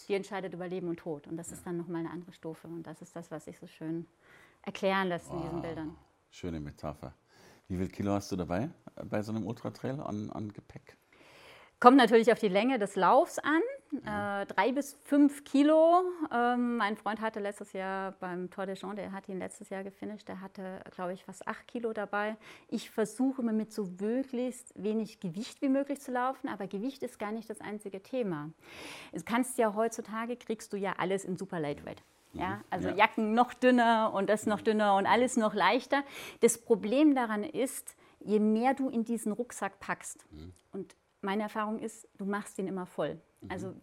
Die 0.08 0.14
entscheidet 0.14 0.52
über 0.52 0.68
Leben 0.68 0.88
und 0.88 0.98
Tod. 0.98 1.26
Und 1.26 1.36
das 1.36 1.48
ja. 1.50 1.56
ist 1.56 1.66
dann 1.66 1.76
nochmal 1.76 2.00
eine 2.00 2.10
andere 2.10 2.32
Stufe. 2.32 2.68
Und 2.68 2.84
das 2.84 3.02
ist 3.02 3.16
das, 3.16 3.30
was 3.30 3.46
ich 3.46 3.58
so 3.58 3.66
schön 3.66 4.06
erklären 4.64 5.08
lässt 5.08 5.30
in 5.30 5.40
diesen 5.42 5.62
Bildern. 5.62 5.96
Schöne 6.30 6.60
Metapher. 6.60 7.14
Wie 7.68 7.76
viel 7.76 7.88
Kilo 7.88 8.12
hast 8.12 8.30
du 8.32 8.36
dabei 8.36 8.70
äh, 8.96 9.04
bei 9.04 9.22
so 9.22 9.32
einem 9.32 9.46
Ultratrail 9.46 10.00
an, 10.00 10.30
an 10.30 10.52
Gepäck? 10.52 10.96
Kommt 11.80 11.96
natürlich 11.96 12.32
auf 12.32 12.38
die 12.38 12.48
Länge 12.48 12.78
des 12.78 12.96
Laufs 12.96 13.38
an. 13.38 13.60
Äh, 14.06 14.46
drei 14.46 14.72
bis 14.72 14.94
fünf 15.04 15.44
Kilo. 15.44 16.02
Ähm, 16.32 16.78
mein 16.78 16.96
Freund 16.96 17.20
hatte 17.20 17.40
letztes 17.40 17.72
Jahr 17.74 18.12
beim 18.12 18.50
Tour 18.50 18.66
de 18.66 18.74
Jean, 18.74 18.96
der 18.96 19.12
hat 19.12 19.28
ihn 19.28 19.38
letztes 19.38 19.68
Jahr 19.68 19.84
gefinisht, 19.84 20.26
der 20.26 20.40
hatte, 20.40 20.80
glaube 20.94 21.12
ich, 21.12 21.24
fast 21.24 21.46
acht 21.46 21.68
Kilo 21.68 21.92
dabei. 21.92 22.36
Ich 22.68 22.90
versuche 22.90 23.42
mir 23.42 23.52
mit 23.52 23.72
so 23.72 23.86
möglichst 24.00 24.72
wenig 24.82 25.20
Gewicht 25.20 25.60
wie 25.62 25.68
möglich 25.68 26.00
zu 26.00 26.10
laufen, 26.10 26.48
aber 26.48 26.66
Gewicht 26.66 27.02
ist 27.02 27.18
gar 27.18 27.32
nicht 27.32 27.50
das 27.50 27.60
einzige 27.60 28.02
Thema. 28.02 28.50
Du 29.12 29.22
kannst 29.22 29.58
ja 29.58 29.74
heutzutage, 29.74 30.36
kriegst 30.36 30.72
du 30.72 30.76
ja 30.76 30.94
alles 30.96 31.24
in 31.24 31.36
super 31.36 31.60
lightweight. 31.60 32.02
Ja, 32.34 32.60
also 32.70 32.88
ja. 32.88 32.96
Jacken 32.96 33.34
noch 33.34 33.54
dünner 33.54 34.12
und 34.14 34.28
das 34.28 34.46
noch 34.46 34.60
dünner 34.60 34.96
und 34.96 35.06
alles 35.06 35.36
noch 35.36 35.54
leichter. 35.54 36.02
Das 36.40 36.58
Problem 36.58 37.14
daran 37.14 37.44
ist, 37.44 37.96
je 38.20 38.40
mehr 38.40 38.74
du 38.74 38.88
in 38.88 39.04
diesen 39.04 39.32
Rucksack 39.32 39.80
packst 39.80 40.26
mhm. 40.30 40.52
und 40.72 40.96
meine 41.20 41.44
Erfahrung 41.44 41.78
ist, 41.78 42.06
du 42.18 42.26
machst 42.26 42.58
den 42.58 42.66
immer 42.66 42.86
voll. 42.86 43.20
Mhm. 43.40 43.50
Also 43.50 43.74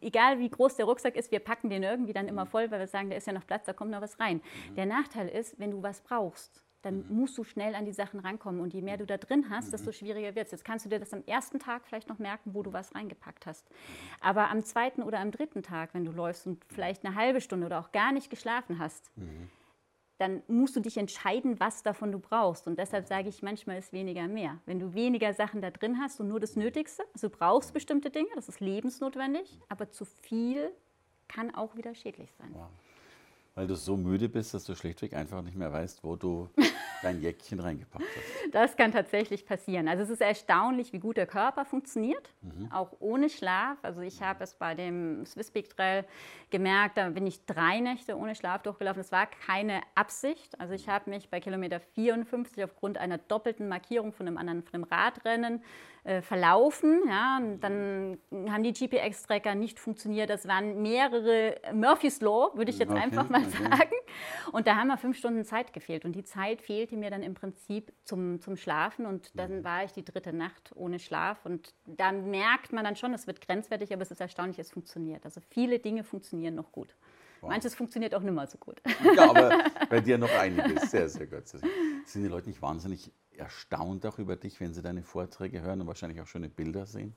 egal 0.00 0.38
wie 0.38 0.48
groß 0.48 0.76
der 0.76 0.86
Rucksack 0.86 1.16
ist, 1.16 1.30
wir 1.30 1.40
packen 1.40 1.68
den 1.68 1.82
irgendwie 1.82 2.12
dann 2.12 2.28
immer 2.28 2.44
mhm. 2.44 2.50
voll, 2.50 2.70
weil 2.70 2.80
wir 2.80 2.86
sagen, 2.86 3.10
da 3.10 3.16
ist 3.16 3.26
ja 3.26 3.32
noch 3.32 3.46
Platz, 3.46 3.66
da 3.66 3.72
kommt 3.72 3.90
noch 3.90 4.00
was 4.00 4.18
rein. 4.18 4.40
Mhm. 4.70 4.74
Der 4.76 4.86
Nachteil 4.86 5.28
ist, 5.28 5.58
wenn 5.58 5.70
du 5.70 5.82
was 5.82 6.00
brauchst, 6.00 6.64
dann 6.86 7.06
mhm. 7.06 7.16
musst 7.16 7.36
du 7.36 7.44
schnell 7.44 7.74
an 7.74 7.84
die 7.84 7.92
Sachen 7.92 8.20
rankommen. 8.20 8.60
Und 8.60 8.72
je 8.72 8.80
mehr 8.80 8.96
du 8.96 9.04
da 9.04 9.18
drin 9.18 9.50
hast, 9.50 9.72
desto 9.72 9.92
schwieriger 9.92 10.34
wird 10.34 10.46
es. 10.46 10.52
Jetzt 10.52 10.64
kannst 10.64 10.86
du 10.86 10.88
dir 10.88 10.98
das 10.98 11.12
am 11.12 11.24
ersten 11.26 11.58
Tag 11.58 11.86
vielleicht 11.86 12.08
noch 12.08 12.18
merken, 12.18 12.54
wo 12.54 12.62
du 12.62 12.72
was 12.72 12.94
reingepackt 12.94 13.46
hast. 13.46 13.68
Aber 14.20 14.50
am 14.50 14.62
zweiten 14.64 15.02
oder 15.02 15.18
am 15.18 15.30
dritten 15.30 15.62
Tag, 15.62 15.92
wenn 15.92 16.04
du 16.04 16.12
läufst 16.12 16.46
und 16.46 16.64
vielleicht 16.64 17.04
eine 17.04 17.14
halbe 17.14 17.40
Stunde 17.40 17.66
oder 17.66 17.80
auch 17.80 17.92
gar 17.92 18.12
nicht 18.12 18.30
geschlafen 18.30 18.78
hast, 18.78 19.10
mhm 19.16 19.50
dann 20.18 20.42
musst 20.48 20.74
du 20.76 20.80
dich 20.80 20.96
entscheiden, 20.96 21.60
was 21.60 21.82
davon 21.82 22.10
du 22.10 22.18
brauchst. 22.18 22.66
Und 22.66 22.78
deshalb 22.78 23.06
sage 23.06 23.28
ich, 23.28 23.42
manchmal 23.42 23.78
ist 23.78 23.92
weniger 23.92 24.28
mehr. 24.28 24.58
Wenn 24.64 24.78
du 24.78 24.94
weniger 24.94 25.34
Sachen 25.34 25.60
da 25.60 25.70
drin 25.70 26.00
hast 26.00 26.20
und 26.20 26.28
nur 26.28 26.40
das 26.40 26.56
Nötigste, 26.56 27.04
also 27.12 27.28
du 27.28 27.36
brauchst 27.36 27.74
bestimmte 27.74 28.10
Dinge, 28.10 28.28
das 28.34 28.48
ist 28.48 28.60
lebensnotwendig, 28.60 29.58
aber 29.68 29.90
zu 29.90 30.04
viel 30.04 30.72
kann 31.28 31.54
auch 31.54 31.76
wieder 31.76 31.94
schädlich 31.94 32.32
sein. 32.32 32.50
Wow. 32.54 32.68
Weil 33.56 33.66
du 33.66 33.74
so 33.74 33.96
müde 33.96 34.28
bist, 34.28 34.52
dass 34.52 34.64
du 34.64 34.74
schlichtweg 34.74 35.14
einfach 35.14 35.40
nicht 35.40 35.56
mehr 35.56 35.72
weißt, 35.72 36.04
wo 36.04 36.14
du 36.14 36.50
dein 37.02 37.22
Jäckchen 37.22 37.58
reingepackt 37.58 38.04
hast. 38.04 38.54
Das 38.54 38.76
kann 38.76 38.92
tatsächlich 38.92 39.46
passieren. 39.46 39.88
Also 39.88 40.02
es 40.02 40.10
ist 40.10 40.20
erstaunlich, 40.20 40.92
wie 40.92 40.98
gut 40.98 41.16
der 41.16 41.26
Körper 41.26 41.64
funktioniert, 41.64 42.34
mhm. 42.42 42.70
auch 42.70 42.92
ohne 43.00 43.30
Schlaf. 43.30 43.78
Also 43.80 44.02
ich 44.02 44.20
habe 44.20 44.44
es 44.44 44.54
bei 44.54 44.74
dem 44.74 45.24
Swiss 45.24 45.50
Peak 45.50 45.70
Trail 45.70 46.04
gemerkt, 46.50 46.98
da 46.98 47.08
bin 47.08 47.26
ich 47.26 47.46
drei 47.46 47.80
Nächte 47.80 48.18
ohne 48.18 48.34
Schlaf 48.34 48.62
durchgelaufen. 48.62 49.00
Das 49.00 49.10
war 49.10 49.26
keine 49.26 49.80
Absicht. 49.94 50.60
Also 50.60 50.74
ich 50.74 50.90
habe 50.90 51.08
mich 51.08 51.30
bei 51.30 51.40
Kilometer 51.40 51.80
54 51.80 52.62
aufgrund 52.62 52.98
einer 52.98 53.16
doppelten 53.16 53.68
Markierung 53.68 54.12
von 54.12 54.26
einem 54.26 54.36
anderen 54.36 54.62
von 54.64 54.74
einem 54.74 54.84
Radrennen 54.84 55.62
äh, 56.06 56.22
verlaufen. 56.22 57.02
Ja, 57.08 57.40
dann 57.60 58.18
haben 58.48 58.62
die 58.62 58.72
GPX-Tracker 58.72 59.56
nicht 59.56 59.80
funktioniert. 59.80 60.30
Das 60.30 60.46
waren 60.46 60.80
mehrere 60.80 61.56
Murphy's 61.72 62.20
Law, 62.20 62.52
würde 62.54 62.70
ich 62.70 62.78
jetzt 62.78 62.92
okay, 62.92 63.02
einfach 63.02 63.28
mal 63.28 63.42
okay. 63.42 63.64
sagen. 63.64 63.96
Und 64.52 64.68
da 64.68 64.76
haben 64.76 64.86
wir 64.86 64.98
fünf 64.98 65.18
Stunden 65.18 65.44
Zeit 65.44 65.72
gefehlt. 65.72 66.04
Und 66.04 66.12
die 66.12 66.22
Zeit 66.22 66.62
fehlte 66.62 66.96
mir 66.96 67.10
dann 67.10 67.24
im 67.24 67.34
Prinzip 67.34 67.92
zum, 68.04 68.40
zum 68.40 68.56
Schlafen. 68.56 69.04
Und 69.04 69.36
dann 69.36 69.58
mhm. 69.58 69.64
war 69.64 69.82
ich 69.82 69.92
die 69.92 70.04
dritte 70.04 70.32
Nacht 70.32 70.70
ohne 70.76 71.00
Schlaf. 71.00 71.44
Und 71.44 71.74
da 71.86 72.12
merkt 72.12 72.72
man 72.72 72.84
dann 72.84 72.94
schon, 72.94 73.12
es 73.12 73.26
wird 73.26 73.40
grenzwertig, 73.40 73.92
aber 73.92 74.02
es 74.02 74.12
ist 74.12 74.20
erstaunlich, 74.20 74.60
es 74.60 74.70
funktioniert. 74.70 75.24
Also 75.24 75.40
viele 75.50 75.80
Dinge 75.80 76.04
funktionieren 76.04 76.54
noch 76.54 76.70
gut. 76.70 76.94
Wow. 77.40 77.50
Manches 77.50 77.74
funktioniert 77.74 78.14
auch 78.14 78.22
nicht 78.22 78.32
mehr 78.32 78.46
so 78.46 78.58
gut. 78.58 78.80
Ja, 79.16 79.28
aber 79.30 79.64
bei 79.90 80.00
dir 80.00 80.18
noch 80.18 80.32
einiges. 80.38 80.90
Sehr, 80.90 81.08
sehr 81.08 81.26
gut. 81.26 81.48
Sind 81.48 82.22
die 82.22 82.28
Leute 82.28 82.48
nicht 82.48 82.62
wahnsinnig 82.62 83.10
erstaunt 83.38 84.04
auch 84.06 84.18
über 84.18 84.36
dich, 84.36 84.60
wenn 84.60 84.72
sie 84.74 84.82
deine 84.82 85.02
Vorträge 85.02 85.60
hören 85.62 85.80
und 85.80 85.86
wahrscheinlich 85.86 86.20
auch 86.20 86.26
schöne 86.26 86.48
Bilder 86.48 86.86
sehen? 86.86 87.14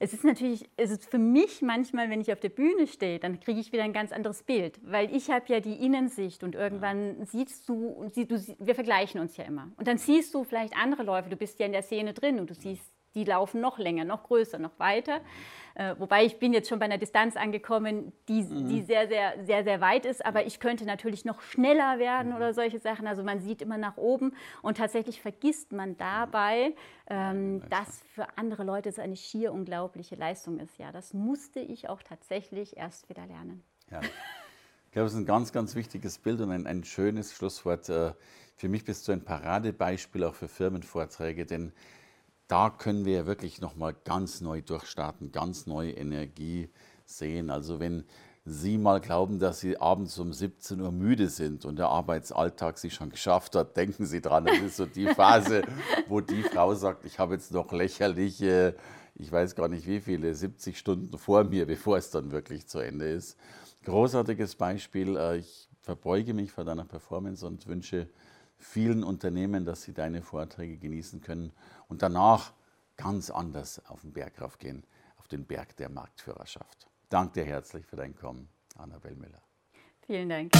Es 0.00 0.12
ist 0.12 0.22
natürlich, 0.22 0.68
es 0.76 0.92
ist 0.92 1.10
für 1.10 1.18
mich 1.18 1.60
manchmal, 1.60 2.08
wenn 2.08 2.20
ich 2.20 2.32
auf 2.32 2.38
der 2.38 2.50
Bühne 2.50 2.86
stehe, 2.86 3.18
dann 3.18 3.40
kriege 3.40 3.58
ich 3.58 3.72
wieder 3.72 3.82
ein 3.82 3.92
ganz 3.92 4.12
anderes 4.12 4.44
Bild, 4.44 4.78
weil 4.84 5.14
ich 5.14 5.28
habe 5.28 5.46
ja 5.48 5.58
die 5.58 5.84
Innensicht 5.84 6.44
und 6.44 6.54
irgendwann 6.54 7.26
siehst 7.26 7.68
du, 7.68 8.08
sie, 8.12 8.26
du, 8.26 8.36
wir 8.60 8.76
vergleichen 8.76 9.20
uns 9.20 9.36
ja 9.36 9.44
immer. 9.44 9.72
Und 9.76 9.88
dann 9.88 9.98
siehst 9.98 10.34
du 10.34 10.44
vielleicht 10.44 10.76
andere 10.76 11.02
Läufe, 11.02 11.30
du 11.30 11.36
bist 11.36 11.58
ja 11.58 11.66
in 11.66 11.72
der 11.72 11.82
Szene 11.82 12.14
drin 12.14 12.38
und 12.38 12.48
du 12.48 12.54
siehst 12.54 12.92
die 13.18 13.24
laufen 13.24 13.60
noch 13.60 13.78
länger, 13.78 14.04
noch 14.04 14.22
größer, 14.22 14.58
noch 14.58 14.78
weiter. 14.78 15.20
Äh, 15.74 15.94
wobei 15.98 16.24
ich 16.24 16.38
bin 16.38 16.52
jetzt 16.52 16.68
schon 16.68 16.78
bei 16.78 16.84
einer 16.84 16.98
Distanz 16.98 17.36
angekommen, 17.36 18.12
die, 18.28 18.42
mhm. 18.42 18.68
die 18.68 18.82
sehr, 18.82 19.08
sehr, 19.08 19.34
sehr, 19.44 19.64
sehr 19.64 19.80
weit 19.80 20.06
ist. 20.06 20.24
Aber 20.24 20.46
ich 20.46 20.60
könnte 20.60 20.84
natürlich 20.84 21.24
noch 21.24 21.40
schneller 21.40 21.98
werden 21.98 22.30
mhm. 22.30 22.36
oder 22.36 22.54
solche 22.54 22.78
Sachen. 22.78 23.06
Also 23.06 23.22
man 23.22 23.40
sieht 23.40 23.60
immer 23.60 23.78
nach 23.78 23.96
oben 23.96 24.34
und 24.62 24.76
tatsächlich 24.76 25.20
vergisst 25.20 25.72
man 25.72 25.96
dabei, 25.96 26.74
ähm, 27.08 27.62
dass 27.70 28.02
für 28.14 28.26
andere 28.36 28.64
Leute 28.64 28.88
es 28.88 28.98
eine 28.98 29.16
schier 29.16 29.52
unglaubliche 29.52 30.14
Leistung 30.14 30.58
ist. 30.58 30.78
Ja, 30.78 30.92
das 30.92 31.12
musste 31.12 31.60
ich 31.60 31.88
auch 31.88 32.02
tatsächlich 32.02 32.76
erst 32.76 33.08
wieder 33.08 33.26
lernen. 33.26 33.62
Ja. 33.90 34.00
Ich 34.00 34.92
glaube, 34.92 35.06
es 35.06 35.12
ist 35.12 35.18
ein 35.18 35.26
ganz, 35.26 35.52
ganz 35.52 35.74
wichtiges 35.74 36.18
Bild 36.18 36.40
und 36.40 36.50
ein, 36.50 36.66
ein 36.66 36.82
schönes 36.82 37.34
Schlusswort. 37.34 37.88
Äh, 37.88 38.12
für 38.56 38.68
mich 38.68 38.84
bist 38.84 39.06
du 39.06 39.12
ein 39.12 39.22
Paradebeispiel 39.22 40.24
auch 40.24 40.34
für 40.34 40.48
Firmenvorträge, 40.48 41.46
denn 41.46 41.72
da 42.48 42.70
können 42.70 43.04
wir 43.04 43.26
wirklich 43.26 43.60
nochmal 43.60 43.94
ganz 44.04 44.40
neu 44.40 44.62
durchstarten, 44.62 45.32
ganz 45.32 45.66
neue 45.66 45.92
Energie 45.92 46.70
sehen. 47.04 47.50
Also 47.50 47.78
wenn 47.78 48.04
Sie 48.44 48.78
mal 48.78 49.00
glauben, 49.00 49.38
dass 49.38 49.60
Sie 49.60 49.78
abends 49.78 50.18
um 50.18 50.32
17 50.32 50.80
Uhr 50.80 50.90
müde 50.90 51.28
sind 51.28 51.66
und 51.66 51.78
der 51.78 51.88
Arbeitsalltag 51.88 52.78
Sie 52.78 52.90
schon 52.90 53.10
geschafft 53.10 53.54
hat, 53.54 53.76
denken 53.76 54.06
Sie 54.06 54.22
dran, 54.22 54.46
das 54.46 54.58
ist 54.58 54.76
so 54.78 54.86
die 54.86 55.06
Phase, 55.06 55.62
wo 56.08 56.22
die 56.22 56.42
Frau 56.42 56.74
sagt, 56.74 57.04
ich 57.04 57.18
habe 57.18 57.34
jetzt 57.34 57.52
noch 57.52 57.70
lächerliche, 57.72 58.74
ich 59.14 59.30
weiß 59.30 59.54
gar 59.54 59.68
nicht 59.68 59.86
wie 59.86 60.00
viele, 60.00 60.34
70 60.34 60.78
Stunden 60.78 61.18
vor 61.18 61.44
mir, 61.44 61.66
bevor 61.66 61.98
es 61.98 62.10
dann 62.10 62.32
wirklich 62.32 62.66
zu 62.66 62.78
Ende 62.78 63.10
ist. 63.10 63.36
Großartiges 63.84 64.54
Beispiel. 64.54 65.16
Äh, 65.16 65.38
ich 65.38 65.68
verbeuge 65.82 66.32
mich 66.32 66.50
vor 66.50 66.64
deiner 66.64 66.84
Performance 66.84 67.46
und 67.46 67.66
wünsche 67.66 68.08
vielen 68.58 69.04
Unternehmen, 69.04 69.64
dass 69.64 69.82
sie 69.82 69.92
deine 69.92 70.22
Vorträge 70.22 70.76
genießen 70.76 71.20
können 71.20 71.52
und 71.88 72.02
danach 72.02 72.52
ganz 72.96 73.30
anders 73.30 73.82
auf 73.86 74.02
den 74.02 74.12
Berg 74.12 74.40
raufgehen, 74.40 74.84
auf 75.16 75.28
den 75.28 75.44
Berg 75.44 75.76
der 75.76 75.88
Marktführerschaft. 75.88 76.88
Danke 77.08 77.40
dir 77.40 77.46
herzlich 77.46 77.86
für 77.86 77.96
dein 77.96 78.14
Kommen, 78.14 78.48
Annabel 78.76 79.14
Müller. 79.14 79.42
Vielen 80.06 80.28
Dank. 80.28 80.52